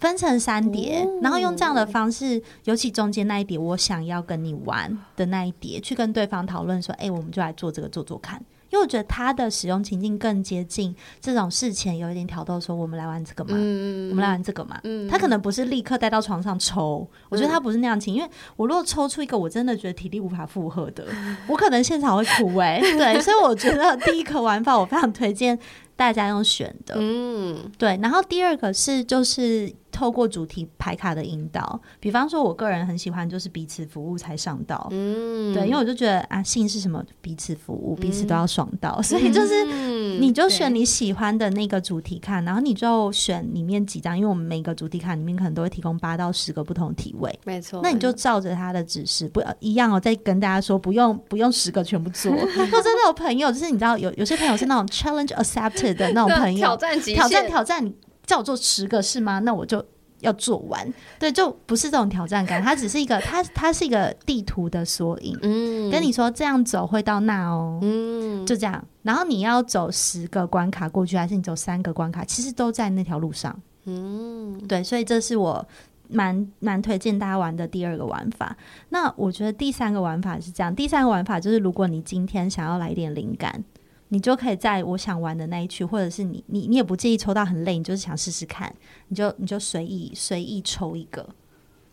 [0.03, 14.81] 分成三叠，然后用这样的方式，尤其中间那一叠，我想要跟你玩的那一叠，去跟对方讨论说：“哎、欸，我们就来做这个，做做看。”因为我觉得它的使用情境更接近这种事前有一点挑逗，说：“我们来玩这个嘛，嗯、我们来玩这个嘛。
[14.83, 21.07] 嗯”他可能不是立刻带到床上抽，我觉得他不是那样情，因为我如果抽出一个我真的觉得体力无法负荷的，
[21.47, 22.81] 我可能现场会哭哎、欸。
[22.99, 25.57] 对，所以我觉得第一个玩法我非常推荐
[25.95, 27.97] 大家用选的，嗯，对。
[28.03, 29.73] 然后第二个是就是。
[30.03, 37.01] 透过主题牌卡的引导，比方说，我个人很喜欢就是彼此服务才上道，嗯，对，因为我就觉得啊，性是什么？
[37.21, 39.65] 彼此服务，彼此都要爽到，嗯、所以就是
[40.19, 50.01] 你就选你喜欢的那个主题卡，对然后你就选里面几张，因为我们每个主题卡里面可能都会提供八到十个不同体位，没错，那你就照着他的指示，不一样哦。
[50.01, 52.33] 再跟大家说，不用不用十个全部做。
[52.33, 57.95] 我真的有朋友，就是你知道有有些朋友是那种 challenge accepted 的那种朋友， 挑战极限，挑战挑战。
[58.33, 59.40] 叫我做十个是吗？
[59.40, 59.85] 那我就
[60.21, 60.90] 要做完。
[61.18, 65.38] 对，就不是这种挑战感， 它只是一个，它它是一个地图的缩影。
[65.42, 67.79] 嗯，跟你说这样走会到那哦。
[67.83, 68.83] 嗯，就这样。
[69.03, 72.25] 然后你要走十个关卡过去，还是你走三个关卡？
[72.25, 73.55] 其实都在那条路上。
[73.85, 75.66] 嗯，对，所以这是我
[76.09, 78.57] 蛮蛮推荐大家玩的第二个玩法。
[78.88, 83.62] 那我觉得第三个玩法是这样，第三个玩法就是如果你今天想要来一点灵感。
[84.12, 88.70] 你就可以在我想玩的那一区，或者是你你你也不介意抽到很累，你就是想试试看，
[89.09, 91.27] 你就你就随意随意抽一个，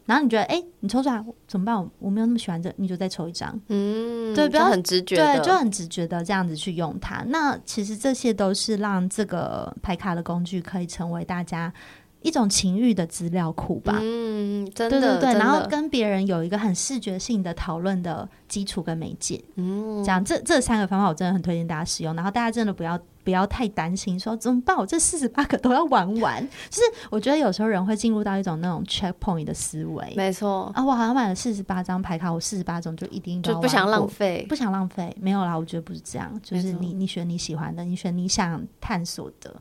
[0.06, 1.90] 然后你觉得哎、欸，你抽出来怎么办？
[1.98, 3.58] 我没有那么喜欢这，你就再抽一张。
[3.70, 7.24] 嗯，对，不要很直觉，对，就很直觉的这样子去用它。
[7.30, 11.74] 那其实这些都是让这个牌卡的工具可以成为大家。
[12.22, 30.70] 一种情欲的资料库吧，嗯，真的，对对对，然后跟别人有一个很视觉性的讨论的基础跟媒介，嗯，这样这这三个方法我真的很推荐大家使用，然后大家真的不要不要太担心说怎么办，我这四十八个都要玩完， 就是我觉得有时候人会进入到一种那种 checkpoint 的思维，没错。
[30.76, 39.56] 啊，我好像买了四十八张牌卡，我四十八种就一定就不想浪费，不想浪费，没有啦，我觉得不是这样，就是你你选你喜欢的，你选你想探索的，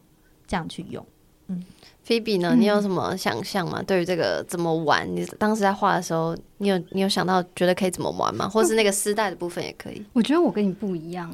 [0.46, 1.06] 这样去用。
[1.48, 1.62] 嗯。
[2.04, 2.54] 菲比呢？
[2.56, 3.82] 你有什么想象吗？
[3.82, 5.06] 嗯、对于这个怎么玩？
[5.14, 8.48] 你当时在画的时候，你有你有想到觉得可以怎么玩吗？
[8.48, 10.02] 或是那个丝带的部分也可以？
[10.14, 11.30] 我觉得我跟你不一样。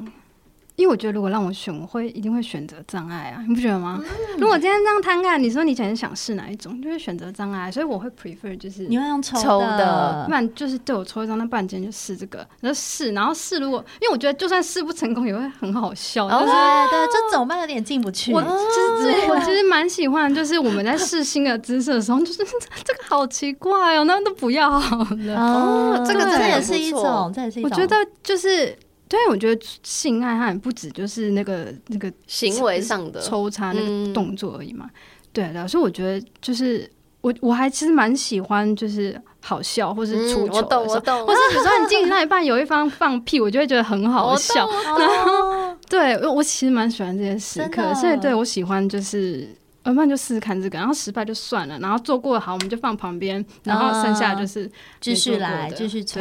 [0.75, 4.01] 因为我觉得，如果让我选，我会一定会选择障碍啊， 你不觉得吗？
[4.03, 17.59] 嗯、如果今天这样摊开，你说你想想试哪一种，就会选择障碍，所以我会 prefer 就是你会用抽的，不然就是对我抽一张，那不然今天就试这个，然后试，然后试，如果因为我觉得就算试不成功，也会很好笑，对、就是、对，就怎么办？
[17.61, 18.33] 有点进不去。
[18.33, 22.39] 我其实我其实蛮喜欢，就是我们在试新的姿势的时候， 就是
[22.83, 25.35] 这个好奇怪哦，那都不要好了。
[25.37, 28.77] 哦，这个这也是一种，这也是一种，我觉得就是。
[29.15, 34.85] 对，我觉得性爱它也不止就是那个那个行为上的抽插那个动作而已嘛。
[34.85, 34.91] 嗯、
[35.31, 36.89] 对的，所以我觉得就是
[37.21, 41.27] 我我还其实蛮喜欢就是好笑或是出糗的时候，嗯、我懂我懂。
[41.27, 44.67] 或是比如说你进行到一半有一方放屁，我就会觉得很好笑。
[44.99, 49.47] 然后对，我其实蛮喜欢这些时刻，所以对我喜欢就是。
[49.85, 54.69] 要不然就试试看这个，然后失败就算了，然后做过好我们就放旁边，然后剩下就是
[54.99, 56.19] 继续来继续抽，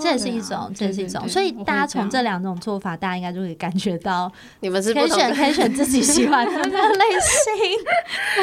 [0.00, 1.26] 这也是一种，这也是一种。
[1.28, 7.52] 所以大家从这两种做法，大家应该就可以感觉到， 你们是可以选可以选自己喜欢的类型。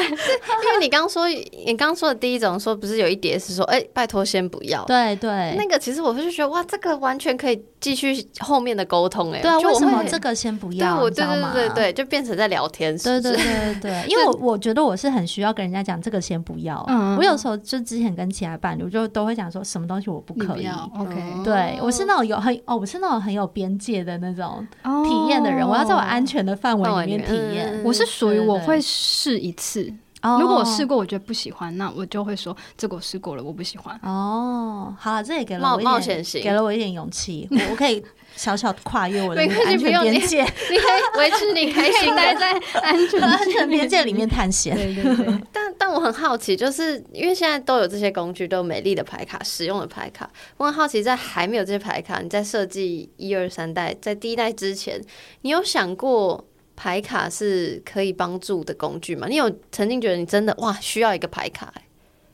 [0.00, 4.84] 因为你刚说，你刚说的第一种说不是有一叠是说，哎，拜托先不要。
[4.84, 9.40] 对对，那个其实我就觉得哇，这个完全可以继续后面的沟通哎。
[9.40, 11.08] 对啊，为什么这个先不要？
[11.08, 12.94] 对对对对，就变成在聊天。
[12.98, 14.50] 对对对对， 因为我。
[14.50, 16.84] 我觉得我是很需要跟人家讲这个先不要。
[16.88, 20.66] 嗯，我有时候就之前跟其他伴侣，我就都会讲说什么东西我不可以。
[20.98, 21.14] OK，
[21.44, 24.66] 对我是那种有很哦，我是那种很有边界的那种
[25.04, 25.64] 体验的人。
[25.64, 27.80] 我要在我安全的范围里面体验。
[27.84, 29.92] 我是属于我会试一次，
[30.40, 33.98] 如果我试过我觉得不喜欢，那我就会说这个我试过了，我不喜欢。
[34.02, 38.04] 哦，好了，这也给了我一点，给了我一点勇气，我可以。
[38.36, 44.76] 小小跨越我的 安全边界，你可以维持你开心待在 安全安全边界里面探险。
[44.76, 45.40] 对对对。
[45.52, 50.30] 但但我很好奇，就是因为现在都有这些工具，都有美丽的牌卡、实用的牌卡。
[50.58, 55.02] 我很好奇，在还没有这些牌卡，你在设计一二三代，在第一代之前，
[55.40, 56.46] 你有想过
[56.80, 59.26] 牌卡是可以帮助的工具吗？
[59.28, 61.70] 你有曾经觉得你真的哇需要一个牌卡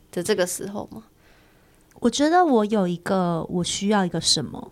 [0.09, 1.03] 的这个时候吗？
[1.99, 4.71] 我觉得我有一个，我需要一个什么？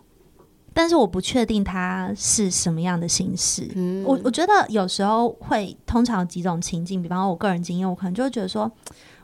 [0.72, 3.70] 但是我不确定它是什么样的形式。
[3.74, 8.72] 嗯，我我觉得有时候会，通常几种情境，比方说我个人经验，我可能就会觉得说，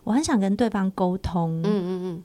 [0.05, 1.62] 我很想跟对方沟通。
[1.62, 2.23] 嗯嗯嗯，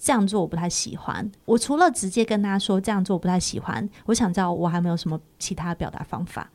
[0.00, 1.30] 这样做我不太喜欢。
[1.44, 6.50] 我除了直接跟他说这样做我不太喜欢，我想知道我还没有什么其他表达方法，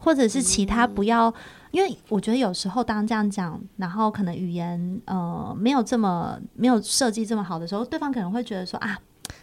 [0.00, 1.32] 或者是其他不要，
[1.70, 8.98] 因为我觉得有时候当这样讲，然后可能语言呃没有这么没有设计这么好的时候，对方可能会觉得说啊，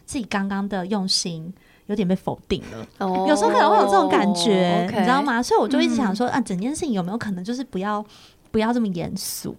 [0.06, 1.54] 自己刚刚的用心。
[1.88, 5.00] 有点被否定了，oh, 有时候可能会有这种感觉，okay.
[5.00, 5.42] 你知道吗？
[5.42, 8.06] 所以我就一直想说，嗯、啊，整件事情有没有可能就是不要
[8.52, 9.56] 不要这么严肃，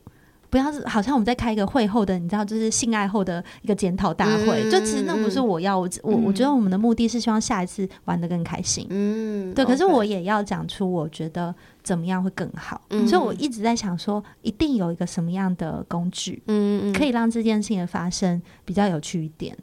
[0.50, 4.62] 不要是好像我们在开一个会后的，你知道，就是性爱后的一个检讨大会。
[4.64, 8.86] 嗯、就其实那不是我要，我我我觉得我们的目的是希望下一次玩的更开心。
[8.90, 9.64] 嗯，对。
[9.64, 19.56] 可是我也要讲出我觉得怎么样会更好，嗯、所以我一直在想说，一定有一个什么样的工具，嗯，可以让这件事情的发生比较有趣一点。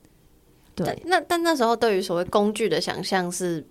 [0.76, 3.65] 对，那但那时候对于所谓工具的想象是，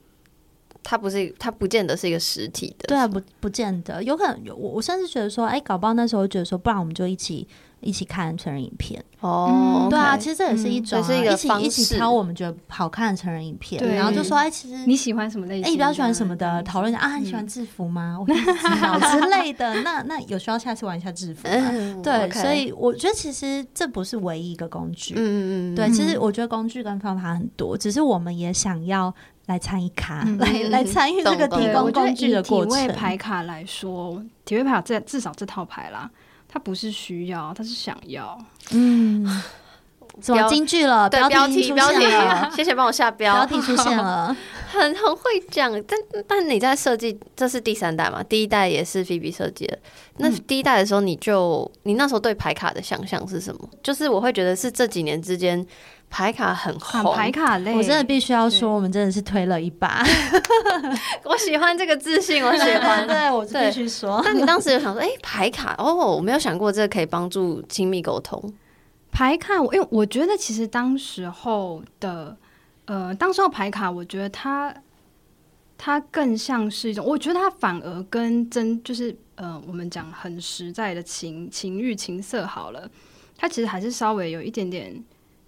[0.85, 2.87] 它不是，它不见得是一个实体的。
[2.87, 7.49] 对啊，不不见得，有可能有我，我甚至觉得说，哎，搞不好那时候觉得说，不然我们就一起。
[7.81, 15.64] 一起看成人影片哦，对啊，其实这也是一种，是一个一起一起挑我们觉得好看的成人影片，然后就说哎，其实你喜欢什么类型？
[15.66, 16.62] 哎，你比较喜欢什么的？
[16.62, 18.16] 讨论一下啊，你喜欢制服吗？
[18.18, 19.75] 我之类的。
[19.85, 22.01] 那那有需要下次玩一下制服吗？
[22.03, 25.12] 对，所以我觉得其实这不是唯一一个工具。
[25.14, 29.14] 嗯嗯嗯，对，其实我觉得工具跟方法很多，只是我们也想要
[29.46, 32.74] 来参与卡，来来参与这个提供工具的过程。
[32.74, 36.11] 体位牌卡来说，体位牌卡这至少这套牌啦。
[36.48, 38.38] 它不是需要，它是想要。
[38.70, 39.26] 嗯，
[40.22, 41.11] 什么京剧了？
[41.11, 41.98] 对，标题标题，
[42.54, 43.35] 谢谢帮我下标。
[43.35, 44.35] 标题出现了，
[44.70, 45.72] 很很会讲。
[45.83, 48.22] 但但你在设计，这是第三代嘛？
[48.22, 49.76] 第一代也是菲比设计的。
[50.18, 53.68] 那第一代的时候，你就你那时候对牌卡的想象是什么？
[53.83, 55.66] 就是我会觉得是这几年之间。
[56.10, 60.04] 牌卡很红，牌卡类，我真的必须要说，我们真的是推了一把。
[61.24, 63.04] 我喜欢这个自信，我 喜欢。
[63.04, 64.22] 对，我必须说。
[64.24, 68.40] 那你当时有想说，哎、欸，牌卡哦，我没有想过这个可以帮助亲密沟通。
[69.10, 72.36] 牌卡，我因为我觉得其实当时候的，
[72.84, 74.72] 呃，当时候牌卡，我觉得它
[75.76, 82.88] 它更像是一种，我觉得它反而跟真就是呃，我们讲很实在的情情欲情色好了，
[83.36, 85.02] 它其实还是稍微有一点点。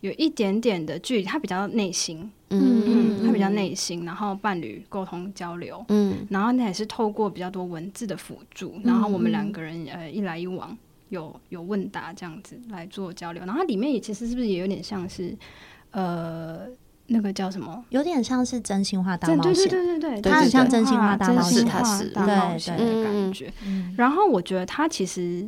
[0.07, 10.74] 有一点点的距离，他比较内心，嗯嗯，他比比较内心，然后伴侣沟通交流，嗯，然后那也是透过比较多文字的辅助，然后我们两个人呃一来一往，
[11.11, 15.36] 有有问答这样子来做交流，然后它里面也其实是不是也有点像是
[15.90, 16.61] 呃
[17.09, 17.84] 那个叫什么？
[17.90, 21.80] 有点像是真心话大冒险，对对对对对，它很像真心话大冒险，真心话
[22.14, 22.74] 大冒险。
[22.78, 23.52] 的感觉。
[23.98, 25.46] 然后我觉得它其实。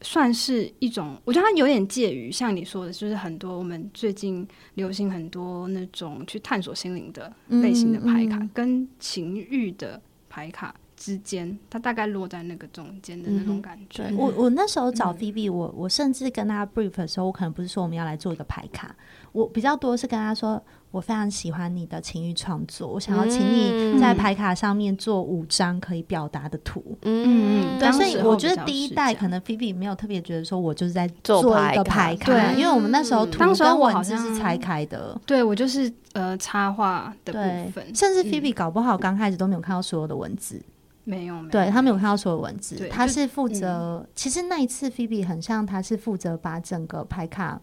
[0.00, 14.04] 算是一种，我觉得它有点介于像你说的，就是很多我们最近流行很多那种去探索心灵的类型的牌卡，嗯嗯、跟情欲的牌卡之间，它大概落在那个中间的那种感觉。
[14.04, 18.94] 嗯、我我那时候找 Phoebe，我我甚至跟他 brief 的时候，我可能不是说我们要来做一个牌卡，
[19.32, 20.62] 我比较多是跟他说。
[20.90, 26.82] 我非常喜欢你的情欲创作，我想要请你在牌卡上面做五张可以表达的图。
[27.02, 35.20] 嗯嗯，对，所以我觉得第一代可能 Phoebe 没有特别觉得说我就是在做一个牌卡，对，因为我们那时候图跟文字是拆开的。
[35.26, 40.58] 对，我就是呃插画的部分，甚至 Phoebe 搞不好刚开始都没有看到所有的文字，
[41.04, 44.08] 没有，对他没有看到所有文字，他是负责。
[44.14, 47.60] 其实那一次 Phoebe 很像，他是负责把整个牌卡。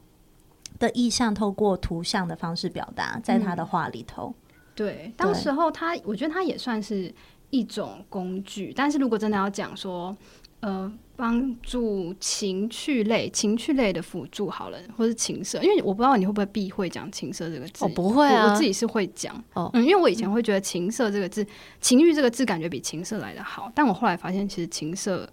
[0.79, 4.33] 的意象透过图像的方式表达，在他的画里头。
[4.49, 7.13] 嗯、对，当时候他，我觉得他也算是
[7.49, 8.73] 一种工具。
[8.75, 10.15] 但是如果真的要讲说，
[10.59, 17.85] 呃，帮助情趣类、情趣类的辅助好了，或是情色，因为我不知道你会不会避讳讲情色这个字。
[17.85, 19.35] 我、哦、不会啊，我，我自己是会讲。
[19.53, 21.45] 哦，嗯，因为我以前会觉得情色这个字、
[21.79, 25.29] 情欲这个字感觉比情色来得好，但我后来发现其实情色。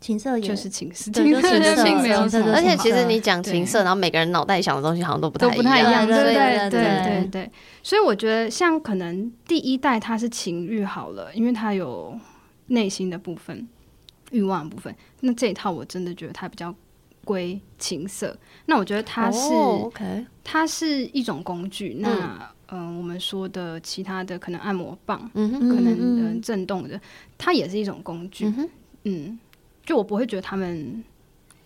[0.00, 7.28] 情色也就是情色，对，就是情色，而且其实你讲情色，然后每个人脑袋里想的东西好像都不太都不太一样，对对对？
[7.30, 7.50] 对。
[7.82, 12.18] 所以我觉得，像可能第一代它是情欲好了，因为它有
[12.68, 13.68] 内心的部分、
[14.30, 14.94] 欲望的部分。
[15.20, 16.74] 那这一套我真的觉得它比较
[17.24, 18.34] 归情色。
[18.64, 21.96] 那我觉得它是，OK，它是一种工具。
[21.98, 26.98] 那嗯，我们说的其他的可能按摩棒，嗯，可能嗯震动的，
[27.36, 28.50] 它也是一种工具，
[29.04, 29.38] 嗯。
[29.90, 31.02] 就我不会觉得他们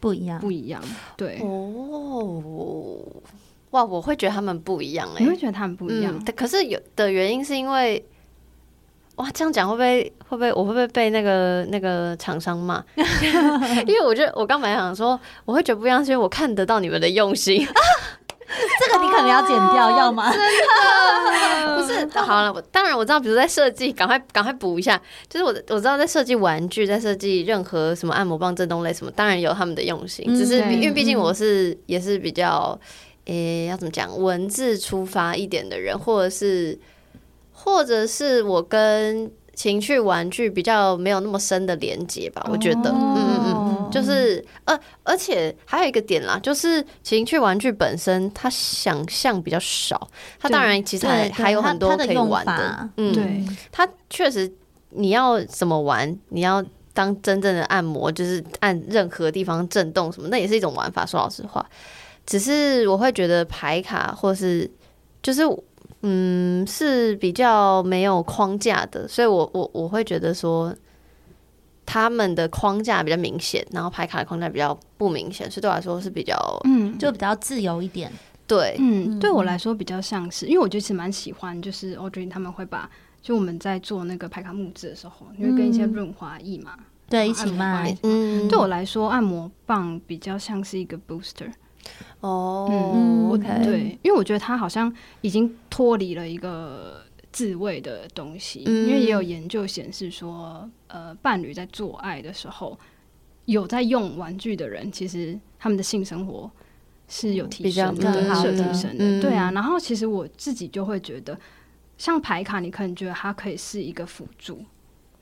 [0.00, 0.82] 不一样，不一样，
[1.14, 3.02] 对哦，
[3.72, 6.14] 哇，我会觉得他们不一样哎、欸，你会觉得他们不一样？
[6.16, 8.02] 嗯、可是有的原因是因为，
[9.16, 12.82] 哇，这样讲会不会会不会我会不会被那个那个厂商骂？
[13.86, 17.62] 因为我觉得我刚本来想说我会觉得不一样，是因为我看得到你们的用心。
[18.80, 20.30] 这个你可能要剪掉，哦、要吗？
[20.30, 25.00] 真的 不是，好了，我当然我知道，比如在设计，赶快赶快补一下。
[25.28, 30.24] 就是我我知道在设计玩具，在设计任何什么按摩棒、震动类什么，当然有他们的用心。
[30.28, 32.78] 嗯、只是因为毕竟我是、嗯、也是比较，
[33.24, 36.78] 诶、欸，要怎么讲，文字出发一点的人，或者是
[37.52, 43.63] 或者是我跟情趣玩具比较没有那么深的连接吧，我觉得，哦、嗯嗯嗯，
[43.94, 54.50] 就是，呃，而且还有一个点啦，就是情趣玩具本身它想象比较少，它当然其实还还有很多可以玩的，嗯，对，它确实
[54.90, 61.06] 你要怎么玩，你要当真正的按摩，就是按任何地方震动什么，那也是一种玩法。
[61.06, 61.64] 说老实话，
[62.26, 64.70] 只是我会觉得牌卡或是
[65.22, 65.42] 就是。
[66.06, 70.74] 嗯，是比较没有框架的，所以我我我会觉得说，
[71.86, 78.10] 他们的框架比较明显，然后排卡的框架比较不明显，所以对我来说是比较，嗯，就比较自由一点。
[78.46, 82.90] 对，嗯，对我来说比较像是，因为我就是蛮喜欢，就是 Audrey 他们会把，
[83.22, 86.72] 就我们在做那个排卡木质的时候，因为跟一些润滑液嘛，
[87.08, 87.96] 对，一起卖。
[88.02, 91.50] 嗯，对我来说，按摩棒比较像是一个 booster。
[92.20, 97.02] 哦，嗯，OK，对，因为我觉得它好像已经脱离了一个
[97.34, 102.78] 自慰的东西，嗯、因为也有研究显示说，呃，伴侣在做爱的时候，
[103.46, 106.48] 有在用玩具的人，其实他们的性生活
[107.08, 109.50] 是有提升的，是有提升的，嗯、对啊。
[109.50, 111.36] 然后其实我自己就会觉得，
[111.98, 114.64] 像牌卡，你可能觉得它可以是一个辅助，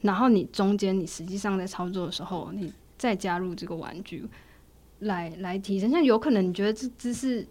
[0.02, 4.28] 然后你中间你实际上在操作的时候，你再加入这个玩具。
[5.00, 7.44] 来来提升，像有可能你觉得这姿势，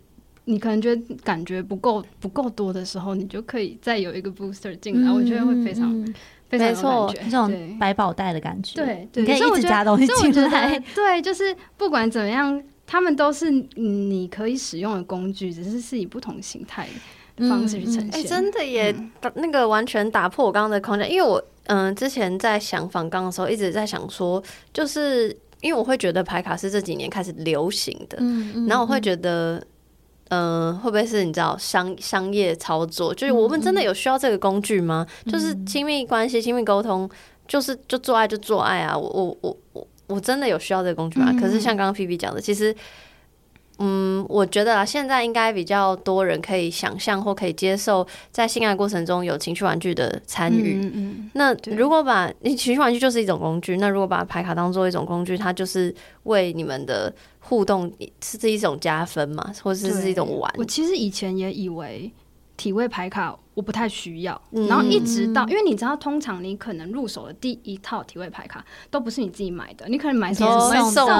[0.51, 6.13] 你可能觉得感觉不够不够多的时候，你就可以再有一个 booster 进来，嗯、我觉得会非常、嗯、
[6.49, 8.75] 非常有感觉，这种百宝袋的感觉。
[8.75, 10.77] 对，对，对，你可以一直加东西进来。
[10.93, 16.87] 对，就是不管怎么样，他们都是你可以使用的工具，只是是以不同形态
[17.37, 18.05] 的方式去呈现。
[18.07, 24.43] 哎、嗯嗯欸，真的也、嗯、那个完全打破我刚刚的框架，因为我嗯、呃、之前在想仿钢的时候一直在想说，
[24.73, 25.35] 就是。
[25.61, 29.63] 因为我会觉得牌卡是这几年开始流行的，嗯嗯、然后我会觉得，
[30.31, 33.13] 嗯、呃，会不会是你知道商商业操作？
[33.13, 35.05] 就是我们真的有需要这个工具吗？
[35.25, 37.09] 嗯、就是亲密关系、亲密沟通，
[37.47, 38.97] 就是就做爱就做爱啊！
[38.97, 41.27] 我我我我我真的有需要这个工具吗？
[41.31, 42.73] 嗯、可是像刚刚 Phoebe 讲的，其实
[43.79, 50.79] 嗯，我觉得啊，现在应该比较多人可以想象或可以接受，在性爱过程中有情趣玩具的参与。
[50.81, 51.31] 嗯嗯。
[51.33, 55.93] 那如果把你情趣玩具就是一种工具，那如果把牌卡当做一种工具，它就是
[56.23, 57.91] 为你们的互动
[58.23, 60.53] 是这一种加分嘛，或者是一种玩？
[60.57, 62.11] 我其实以前也以为
[62.61, 71.15] 体位牌卡我不太需要，嗯、然后一直到因为你知道，通常你可能入手的第一套体位牌卡都不是你自己买的，你可能买什么送的。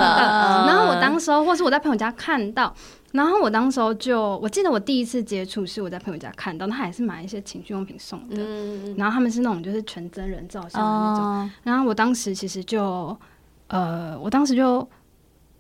[0.68, 2.72] 然后我当时候，或是我在朋友家看到，
[3.14, 13.18] 然后我当时候就我记得我第一次接触是我在朋友家看到，他也是买一些情趣用品送的，嗯、然后他们是那种就是全真人造像的那种，哦、然后我当时其实就
[13.66, 14.88] 呃，我当时就。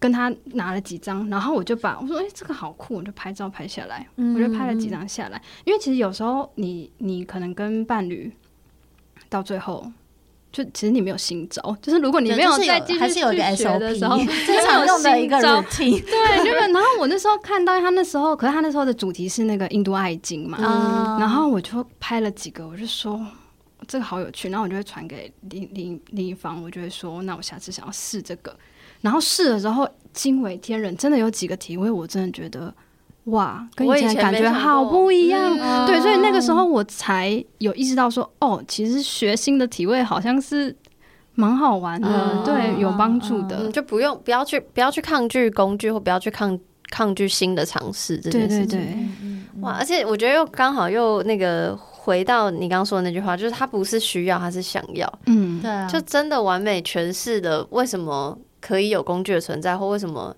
[0.01, 5.39] 跟他拿了几张，然后我就把我说：“哎、欸，这个好酷！”我就拍照拍下来，嗯、我就拍了几张下来。
[5.63, 8.33] 因为其实有时候你你可能跟伴侣
[9.29, 9.85] 到最后，
[10.51, 15.61] 就其实你没有新招，就是如果你没有再继续去学的时候， 经常用的一个招。
[15.69, 16.51] 对，就是。
[16.51, 23.23] 然后我那时候看到他那时候，可是他那时候的主题是那个印度爱经嘛，嗯、然后我就拍了几个，我就说
[23.87, 28.57] 这个好有趣，然后我就会传给另另另一方，我就会说，那我下次想要试这个。
[29.01, 32.73] 然后试了之后惊为天人，真的有几个体位，我真的觉得
[33.25, 35.57] 哇，跟以前感觉好不一样。
[35.59, 40.75] 嗯、对，所以那个时候我才有意识到说，哦，其实学新的体位好像是
[41.33, 48.67] 蛮好玩的，嗯、对，有帮助的，就不用不要去不要去抗拒工具，或不要去抗抗拒新的尝试这件事情。
[48.67, 49.71] 对对对，哇！
[49.79, 55.19] 而且我觉得又刚好又那个回到你刚刚说的那句话，就是他不是需要，他是想要。
[55.27, 58.37] 嗯，对啊，就真的完美诠释了为什么。
[58.61, 60.33] 可以有工具的存在，或为什么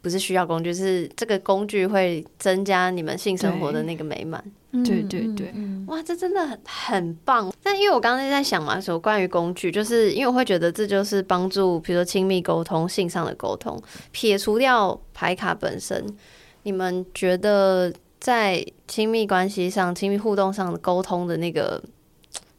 [0.00, 0.72] 不是需要工具？
[0.72, 4.44] 是这个工具会增加你们性生活的那个美满。
[4.84, 5.50] 对对对，
[5.86, 7.50] 哇，这真的很很棒。
[7.62, 13.82] 但因为我刚刚在想嘛，说关于工具，就是因为我会觉得这就是帮助，比如说亲密沟通、性上的沟通。
[14.12, 16.04] 撇除掉牌卡本身，
[16.64, 17.90] 你们觉得
[18.20, 21.82] 在亲密关系上、亲密互动上的沟通的那个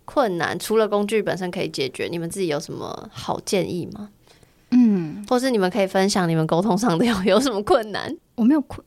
[0.05, 4.09] 困难，除了工具本身可以解决，你们自己有什么好建议吗？
[4.71, 8.15] 嗯，或是你们可以分享你们沟通上的有 有什么困难？
[8.35, 8.85] 我没有困，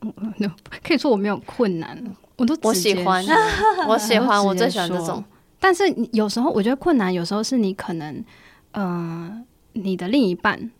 [0.83, 2.01] 可以说我没有困难，
[2.37, 3.25] 我都我喜欢，
[3.89, 5.23] 我喜欢，我最喜欢这种。
[5.59, 8.23] 但是有时候我觉得困难，有时候是你可能，
[8.71, 10.71] 呃，你的另一半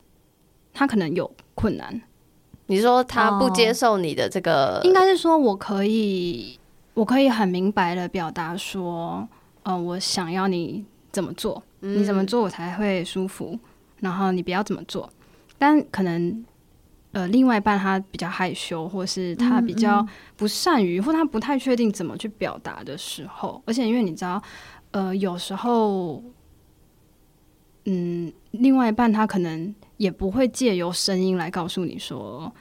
[0.74, 2.02] 他可能有困难。
[2.68, 6.58] 你说他不接受你的这个，哦、应该是说我可以，
[6.94, 9.28] 我可以很明白的表达说，
[9.64, 13.60] 呃，我想要你怎么做，嗯、你怎么做我才会舒服。
[14.02, 15.10] 然后你不要怎么做，
[15.58, 16.44] 但可能
[17.14, 24.42] 呃，另外一半他比较害羞，或是他比较不善于，嗯嗯或他不太确定怎么去表达的时候，而且因为你知道，
[24.92, 26.24] 呃，有时候，
[27.86, 32.52] 嗯，另外一半他可能也不会借由声音来告诉你说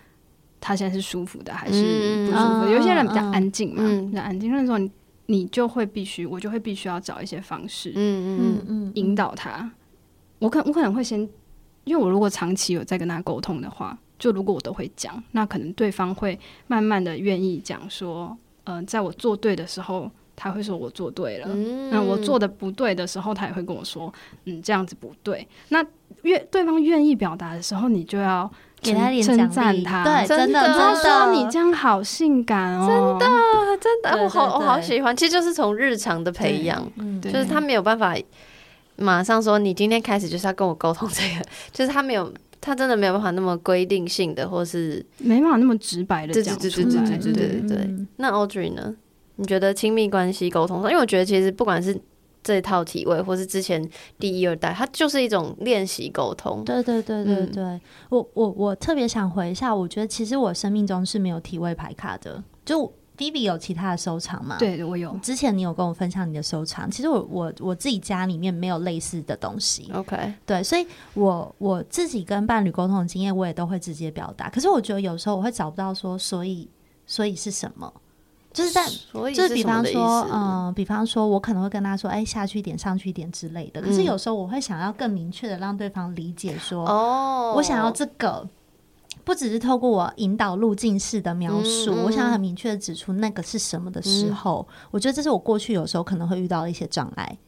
[0.60, 2.64] 他现在是舒服的还是不舒服。
[2.66, 4.90] 嗯、有些人比较安静嘛，嗯、比较安静，那时候你
[5.26, 9.70] 你就会必须，我就会必须要找一些方式，嗯嗯嗯，引导他。
[10.40, 11.20] 我可我可能会先，
[11.84, 16.36] 因为我如果长期有在跟他沟通的话，就如果我都会讲，那可能对方会
[16.66, 24.12] 慢慢的愿意讲说，嗯、呃，在我做对的时候，他会说我做对了，嗯、那我做的不对的时候，他也会跟我说，
[24.46, 25.46] 嗯，这样子不对。
[25.68, 25.84] 那
[26.22, 38.14] 愿对方愿意表达的时候，你就要给他点称赞他，对，真的，他说你这样好性感哦，真的，真的，我好我好喜欢，其实就是从日常的培养，嗯，就是他没有办法。
[39.00, 46.70] 马上说你今天开始就是要跟我沟通这个，就是他没有，他真的没有办法那么规定性的，或是没办法那么直白的讲出来。
[46.70, 48.06] 对对对对对对对。
[48.16, 48.94] 那 Audrey 呢？
[49.36, 51.98] 你觉得亲密关系沟通上，因为我觉得其实不管是
[52.42, 53.82] 这套体位，或是之前
[54.18, 56.62] 第一二代，它就是一种练习沟通。
[56.62, 57.80] 对对对对对，
[58.10, 64.56] 我我我特别想回一下，我觉得其实我生命中是没有体位牌卡的，就 Vivi 有其他的收藏吗？
[64.58, 65.14] 对，我有。
[65.22, 69.90] 之前你有跟我分享你的收藏，其实我我我自己家里面没有类似的东西。
[69.92, 74.48] OK，对，所以我我自己跟伴侣沟通的经验，我也都会直接表达。
[74.48, 76.66] 可是我觉得有时候我会找不到说，所以
[77.04, 77.92] 所以是什么？
[78.52, 83.82] 就是在，所以是就是比方说，嗯、呃，比方说我可能会跟他说，哎、欸，下去一点，上去一点之类的。
[83.82, 88.48] 可是有时候我会想要更明确的让对方理解说，哦，我想要这个。
[89.30, 97.38] 不只是透过我引导路径式的描述，嗯嗯、我想很明确的指出那个是什么的时候，嗯、我觉得这是我过去有时候可能会遇到的一些障碍。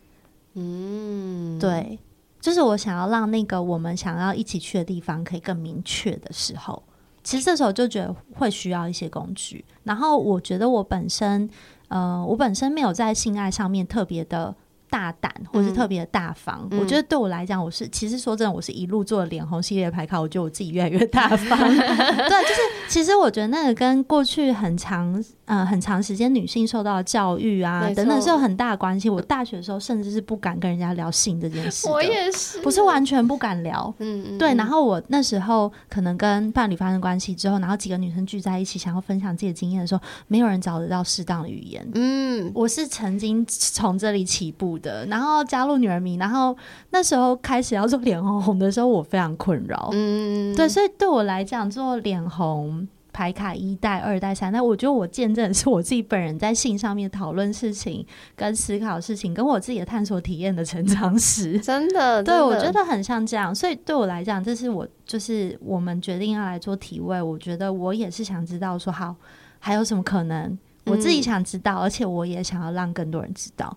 [0.54, 1.98] 嗯，对，
[2.40, 6.80] 就是我想要让那个我们想要一起去的地方可以更明确的时候，
[7.24, 9.64] 其实这时候就觉得会需要一些工具。
[9.82, 11.50] 然后我觉得我本身，
[11.88, 14.54] 呃，我本身没有在性爱上面特别的
[14.92, 16.68] 大胆，或是特别大方。
[16.70, 21.56] 嗯、我觉得对我来讲，我是其实说真的，我是一路做脸红系列牌卡，我觉得我自己越来越大方。
[21.58, 29.08] 对，就是其实我觉得那个跟过去很长呃很长时间女性受到的教育啊等等是有很大的关系。
[29.08, 33.92] 我大学的时候甚至是不敢跟人家聊性这件事，我也是，不是完全不敢聊。
[33.98, 34.54] 嗯嗯，对。
[34.56, 41.86] 然后我那时候可能跟伴侣发生关系之后，然后几个女生聚在一起，想要分享自己的经验的时候，没有人找得到适当的语言。
[41.94, 46.54] 嗯，我是曾经从这里起步的，然后加入女儿迷，然后
[46.90, 49.88] 那时候开始要做脸红红的时候，我非常困扰。
[49.92, 58.04] 嗯，对，所以对我来讲，做脸红牌卡一代、二代、三代，我觉得我见证的是我自己本人在性上面讨论事情、
[58.34, 61.58] 跟思考事情，跟我自己的探索体验的成长史。
[61.60, 63.54] 真的， 对，我觉得很像这样。
[63.54, 69.14] 所以对我来讲，这是我就是我们决定要来做体位，我觉得我也是想知道说，好，
[69.58, 70.58] 还有什么可能？
[70.86, 73.76] 我自己想知道，嗯、而且我也想要让更多人知道。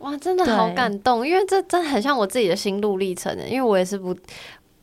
[0.00, 3.36] 哇，真的好感动，因为这真的很像我自己的心路历程。
[3.48, 4.16] 因为我也是不，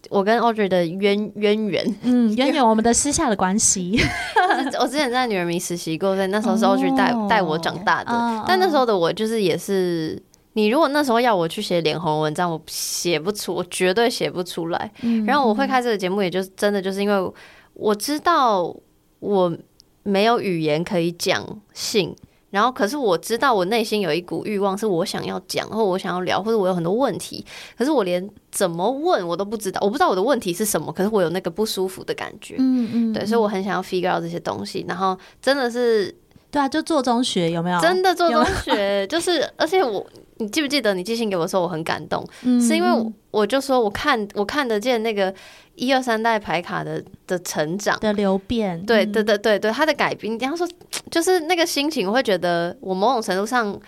[0.10, 4.00] 我跟 Audrey 的渊渊源，嗯，渊源，我们的私下的关系。
[4.80, 8.12] 我之前在女人迷实习过，所以那时候是 Audrey 带带我长大的。
[8.12, 10.22] 哦、但那时候的我，就是也是
[10.54, 14.92] 你，如果那时候要我去写脸红文章，我写不出，我绝对写不出来。
[15.02, 17.32] 嗯、然后我会开这个节目，也就是真的就是因为
[17.74, 18.76] 我知道
[19.20, 19.58] 我。
[20.04, 22.16] 没有语言可以讲性，
[22.50, 27.46] 然后可是我知道我内心有一股欲望，是我想要讲，或我想要聊，或者我有很多问题，
[27.78, 36.16] 可是我连怎么问我都不知道，我不知道我的问题是什么，可是我有那个不舒服的感觉，嗯嗯，对，所以我很想要 figure out 这些东西，然后真的是，
[36.50, 37.80] 对啊，就做中学有没有？
[37.82, 40.06] 真的做中学， 就是，而且我，
[40.38, 45.34] 你记不记得你寄信给我的时候，我很感动，嗯、是因为我，我就说我看我看得见那个。
[45.78, 50.38] 一二三代牌卡的的成长的流变，对对对对对，它的改变。
[50.38, 50.68] 然后说，
[51.10, 53.80] 就是那个心情，我会觉得我某种程度上。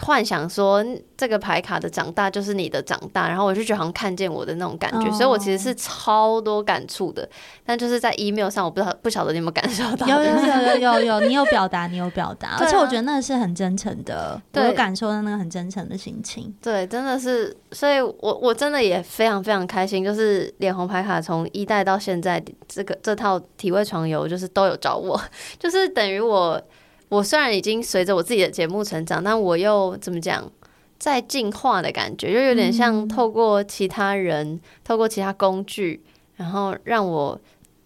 [0.00, 0.84] 幻想说
[1.16, 5.14] 这个牌卡的长大就是你的长大，然后我就觉得好像看见我的那种感觉，oh.
[5.14, 7.28] 所以我其实是超多感触的。
[7.66, 10.06] 但就是在 email 上，我不知道不晓得你有没有感受到？
[10.06, 16.54] 有有有有有有，你有表达，你有表达， 而且我觉得那是很真诚的，对我有感受到那个很真诚的心情。
[16.62, 25.20] 对，真的是，所以我我真的也非常非常开心，就是脸红牌卡从一代到现在，这个这套体位床游就是都有找我，
[25.58, 26.60] 就是等于我。
[27.10, 30.48] 我虽然已经随着我自己的节目成长，但我又怎么讲，
[30.96, 36.00] 在进化的感觉，就有点像透过其他人，嗯、透过其他工具，
[36.36, 37.38] 然后让我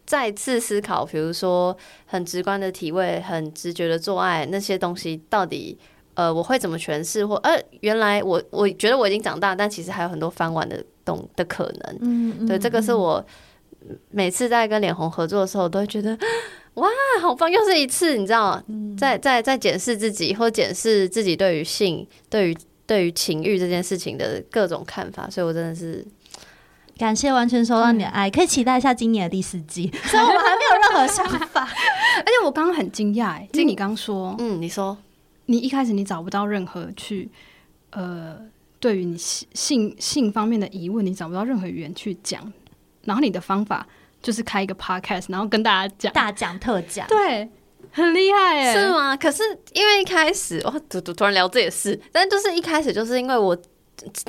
[0.04, 5.78] 再次思考，比如说很直观的体位，很直觉的做爱那些东西，到底
[6.12, 7.24] 呃我会怎么诠释？
[7.24, 11.98] 或呃原来我 我觉得我已经长大，但其实还有很多翻玩的动的可能。
[12.02, 13.24] 嗯，嗯对，这个是我
[14.10, 16.18] 每次在跟脸红合作的时候，我都会觉得。
[16.74, 16.88] 哇，
[17.20, 17.48] 好棒！
[17.50, 18.60] 又是一次，你知道
[18.98, 26.04] 在在在检视自己，或检视自己对于性、对于对于情欲这件事情的各种看法，所以我真的是
[26.98, 29.88] 感谢完全收到你的爱，嗯、可以期待一下今年的第四季。
[30.06, 31.62] 所以我们还没有任何想法，
[32.18, 34.98] 而且我刚刚很惊讶，哎，就你刚说，嗯，你说
[35.46, 37.30] 你一开始你找不到任何去
[37.90, 38.36] 呃，
[38.80, 42.52] 对于你性性方面的疑问，你找不到任何语言去讲，
[43.04, 43.86] 然后你的方法。
[44.24, 46.12] 就是开一个 podcast，然后跟大家讲。
[46.14, 47.46] 大讲特讲，对，
[47.92, 49.14] 很厉害哎，是吗？
[49.14, 49.42] 可是
[49.74, 53.56] 因为一开始哇，突突突然聊这也是，但就是一开始就是因为我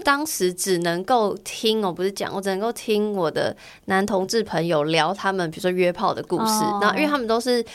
[0.04, 7.66] 当时只能够听，我不是讲，我只能够听我的男同志朋友聊他们，比如说约炮的故事，哦、然后因为他们都是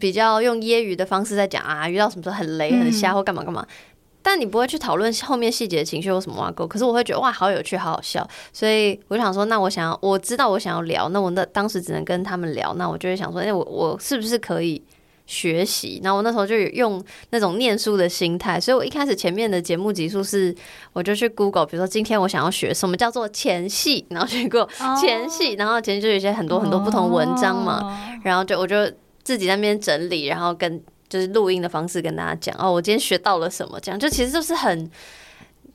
[0.00, 3.62] 比较用揶揄的方式在讲啊，遇到什么时候很雷、很瞎或干嘛干嘛。
[3.68, 3.74] 嗯
[4.22, 14.80] 但你不会去讨论后面细节的情绪有什么挖沟，可是我会觉得哇，好有趣，好好笑，所以我就想说，那我想要，我知道我想要聊，那我那当时只能跟他们聊，那我就会想说，哎、欸，我我是不是可以
[15.26, 16.00] 学习？
[16.04, 20.54] 那我那时候就用那种念书的心态，所以我一开始前面的节目集数是，
[20.92, 24.68] 我就去 Google，比如说今天我想要学什么叫做前戏，然后去过
[25.00, 28.88] 前戏，然后前就有一些很多很多不同文章嘛，然后就我就
[29.24, 30.80] 自己在那边整理，然后跟。
[31.12, 33.78] 就是录音的方式跟大家讲哦，我今天学到了什么？
[33.78, 34.90] 这样就其实就是很。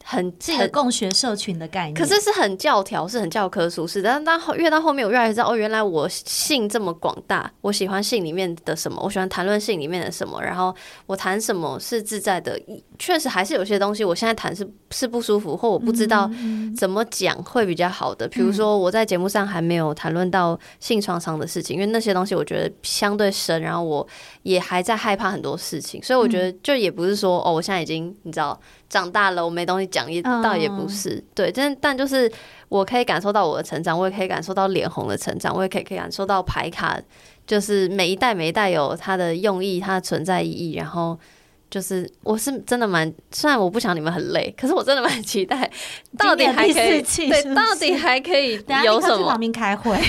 [0.09, 4.01] 很这个共学社群的概念，可是是很教条，是很教科书式。
[4.01, 10.73] 但但越到后面，我越来越知道哦，原来我性这么广大，我喜欢性里面的什么，我喜欢谈论性里面的什么，然后
[11.07, 12.57] 我谈什么是自在的。
[12.97, 16.31] 确实还是有些东西，我现在谈是是不舒服，或我不知道
[16.77, 18.25] 怎么讲会比较好的。
[18.29, 24.07] 比如说我在节目上还没有谈论到性创伤的事情，因为那些东西我觉得相对深，然后我
[24.43, 28.57] 也还在害怕很多事情，所以我觉得就也不是说哦，我现在已经你知道。
[28.89, 32.29] 长大了，我没东西讲，也倒也不是，嗯、对，但但就是
[32.67, 36.99] 我可以感受到我的成长，我也可以感受到脸红的成长，我也可以可以感受到牌卡，
[37.45, 41.17] 就是每一代每一代有它的用意，它的存在意义，然后
[41.71, 45.71] 就是我是真的蛮，虽然我不想你们很累，可是我真的蛮期待，
[46.17, 49.29] 到底还可以对，到底还可以有什么？
[49.29, 49.97] 旁边开会。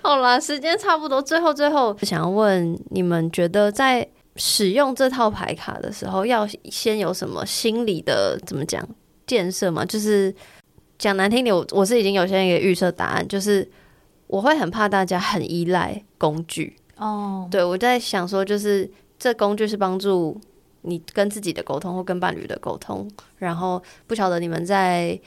[0.00, 8.86] 好啦，时间差不多，最后最后想要问你们，觉得在使用这套牌卡的时候，要先有什么心理的怎么讲
[9.26, 9.84] 建设吗？
[9.84, 10.34] 就是
[10.98, 13.68] 讲难听点，我我是已经有先一个预设答案，就是
[14.26, 17.42] 我会很怕大家很依赖工具哦。
[17.42, 17.50] Oh.
[17.50, 18.90] 对，我在想说，就是。
[19.18, 20.38] 这工具是帮助
[20.82, 25.18] 你跟自己的沟通或跟伴侣的沟通，然后不晓得你们在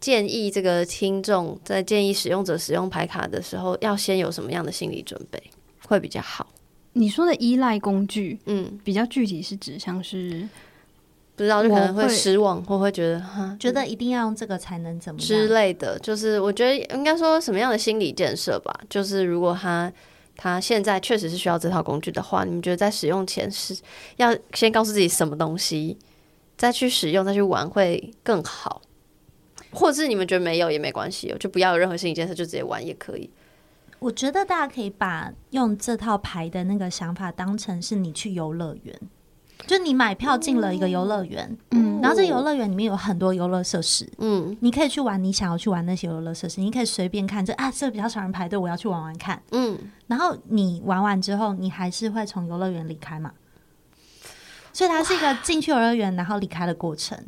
[0.00, 5.38] 建议这个听众在建议使用者使用牌卡的时候，要先有什么样的心理准备
[5.86, 6.48] 会比较好？
[6.92, 10.48] 你说的依赖工具，嗯，比较具体是指像是
[11.36, 19.92] 不知道就可能会失望，或会觉得哈，觉得一定要用这个才能怎么之类的，就是我觉得应该说什么样的心理建设吧，就是如果他。
[20.42, 23.76] 他现在确实是需要这套工具的话，你们觉得在使用前是
[24.16, 25.98] 要先告诉自己什么东西，
[26.56, 28.80] 再去使用、再去玩会更好，
[29.70, 33.28] 或者是你们觉得没有也没关系，就不要有任何心理建设，就直接玩也可以。
[34.00, 39.00] 我觉得大家可以把用这套牌的那个想法当成是你去游乐园。
[39.66, 53.34] 就你买票进了一个游乐园，嗯，然后这游乐园里面有很多游乐设施，嗯，你可以去玩你想要去玩那些游乐设施，你可以随便看，这啊，这个比较少人排队，我要去玩玩看，嗯，然后你玩完之后，你还是会从游乐园离开嘛，
[54.72, 57.22] 所以它是一个进去游乐园然后离开的过程。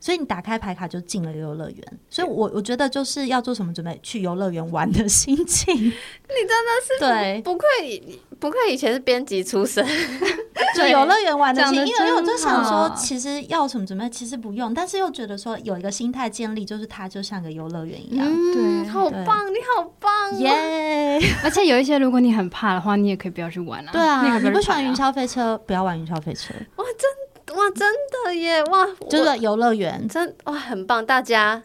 [0.00, 5.74] 所以你打开牌卡就进了游乐园，所以我我觉得就是要做什么准备去游乐园玩的心情。
[5.76, 9.86] 你真的是对，不愧不愧以前是编辑出身，
[10.74, 11.86] 就游乐园玩的心情。
[11.86, 18.26] 因为我就想说，其实要什么准备，其实不用，但是又觉得说有一个心态建立，就是它就像个游乐园一样。
[18.26, 21.34] 嗯、对，好棒，你好棒，耶、yeah！
[21.44, 23.92] 而且有一些，如果你很怕的话，你也可以不要去玩啊。
[23.92, 26.54] 对啊，你不喜欢云霄飞车，不要玩云霄飞车。
[26.76, 27.29] 哇，真。
[27.54, 27.92] 哇，真
[28.24, 28.62] 的耶！
[28.64, 31.60] 哇，真的游乐园真哇很棒，大家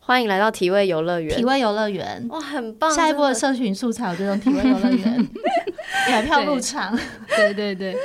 [0.00, 1.36] 欢迎来到体味游乐园。
[1.36, 2.92] 体味游乐园哇，很棒！
[2.94, 5.28] 下一波的社群素材，我就用体味游乐园
[6.08, 6.96] 买票入场。
[7.28, 7.96] 对对对，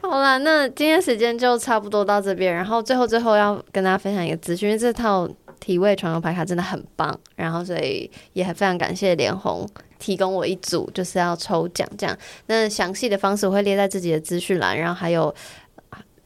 [0.00, 2.54] 好啦，那今天时间就差不多到这边。
[2.54, 5.28] 然后最后最后要跟大家分享一个资讯，因为这套
[5.58, 7.18] 体味传游牌卡真的很棒。
[7.36, 9.68] 然后所以也很非常感谢连红
[9.98, 12.16] 提供我一组，就是要抽奖这样。
[12.46, 15.34] 那详细的方式我会列在自己的资讯栏，然后还有。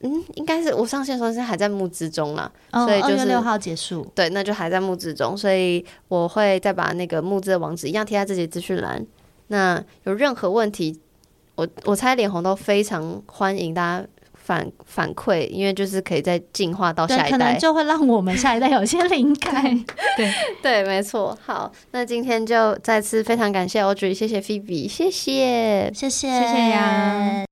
[0.05, 4.07] 嗯，应该是我上线的时候是还在募资中啦，哦、所以就是二月六号结束。
[4.15, 9.05] 对，那就还在募资中，所以我会再把那个募资的网址一样贴在自己的资讯栏。
[9.47, 11.01] 那有任何问题，
[11.55, 19.63] 我我猜脸红都非常欢迎大家反反馈，因为就是可以再进化到下一代，可能就会让我们下一代有些灵感。
[20.19, 20.31] 对
[20.61, 21.35] 对，没错。
[21.43, 27.45] 好，那今天就再次非常感谢 Audrey，谢谢 Phoebe，谢谢，谢谢，谢谢呀。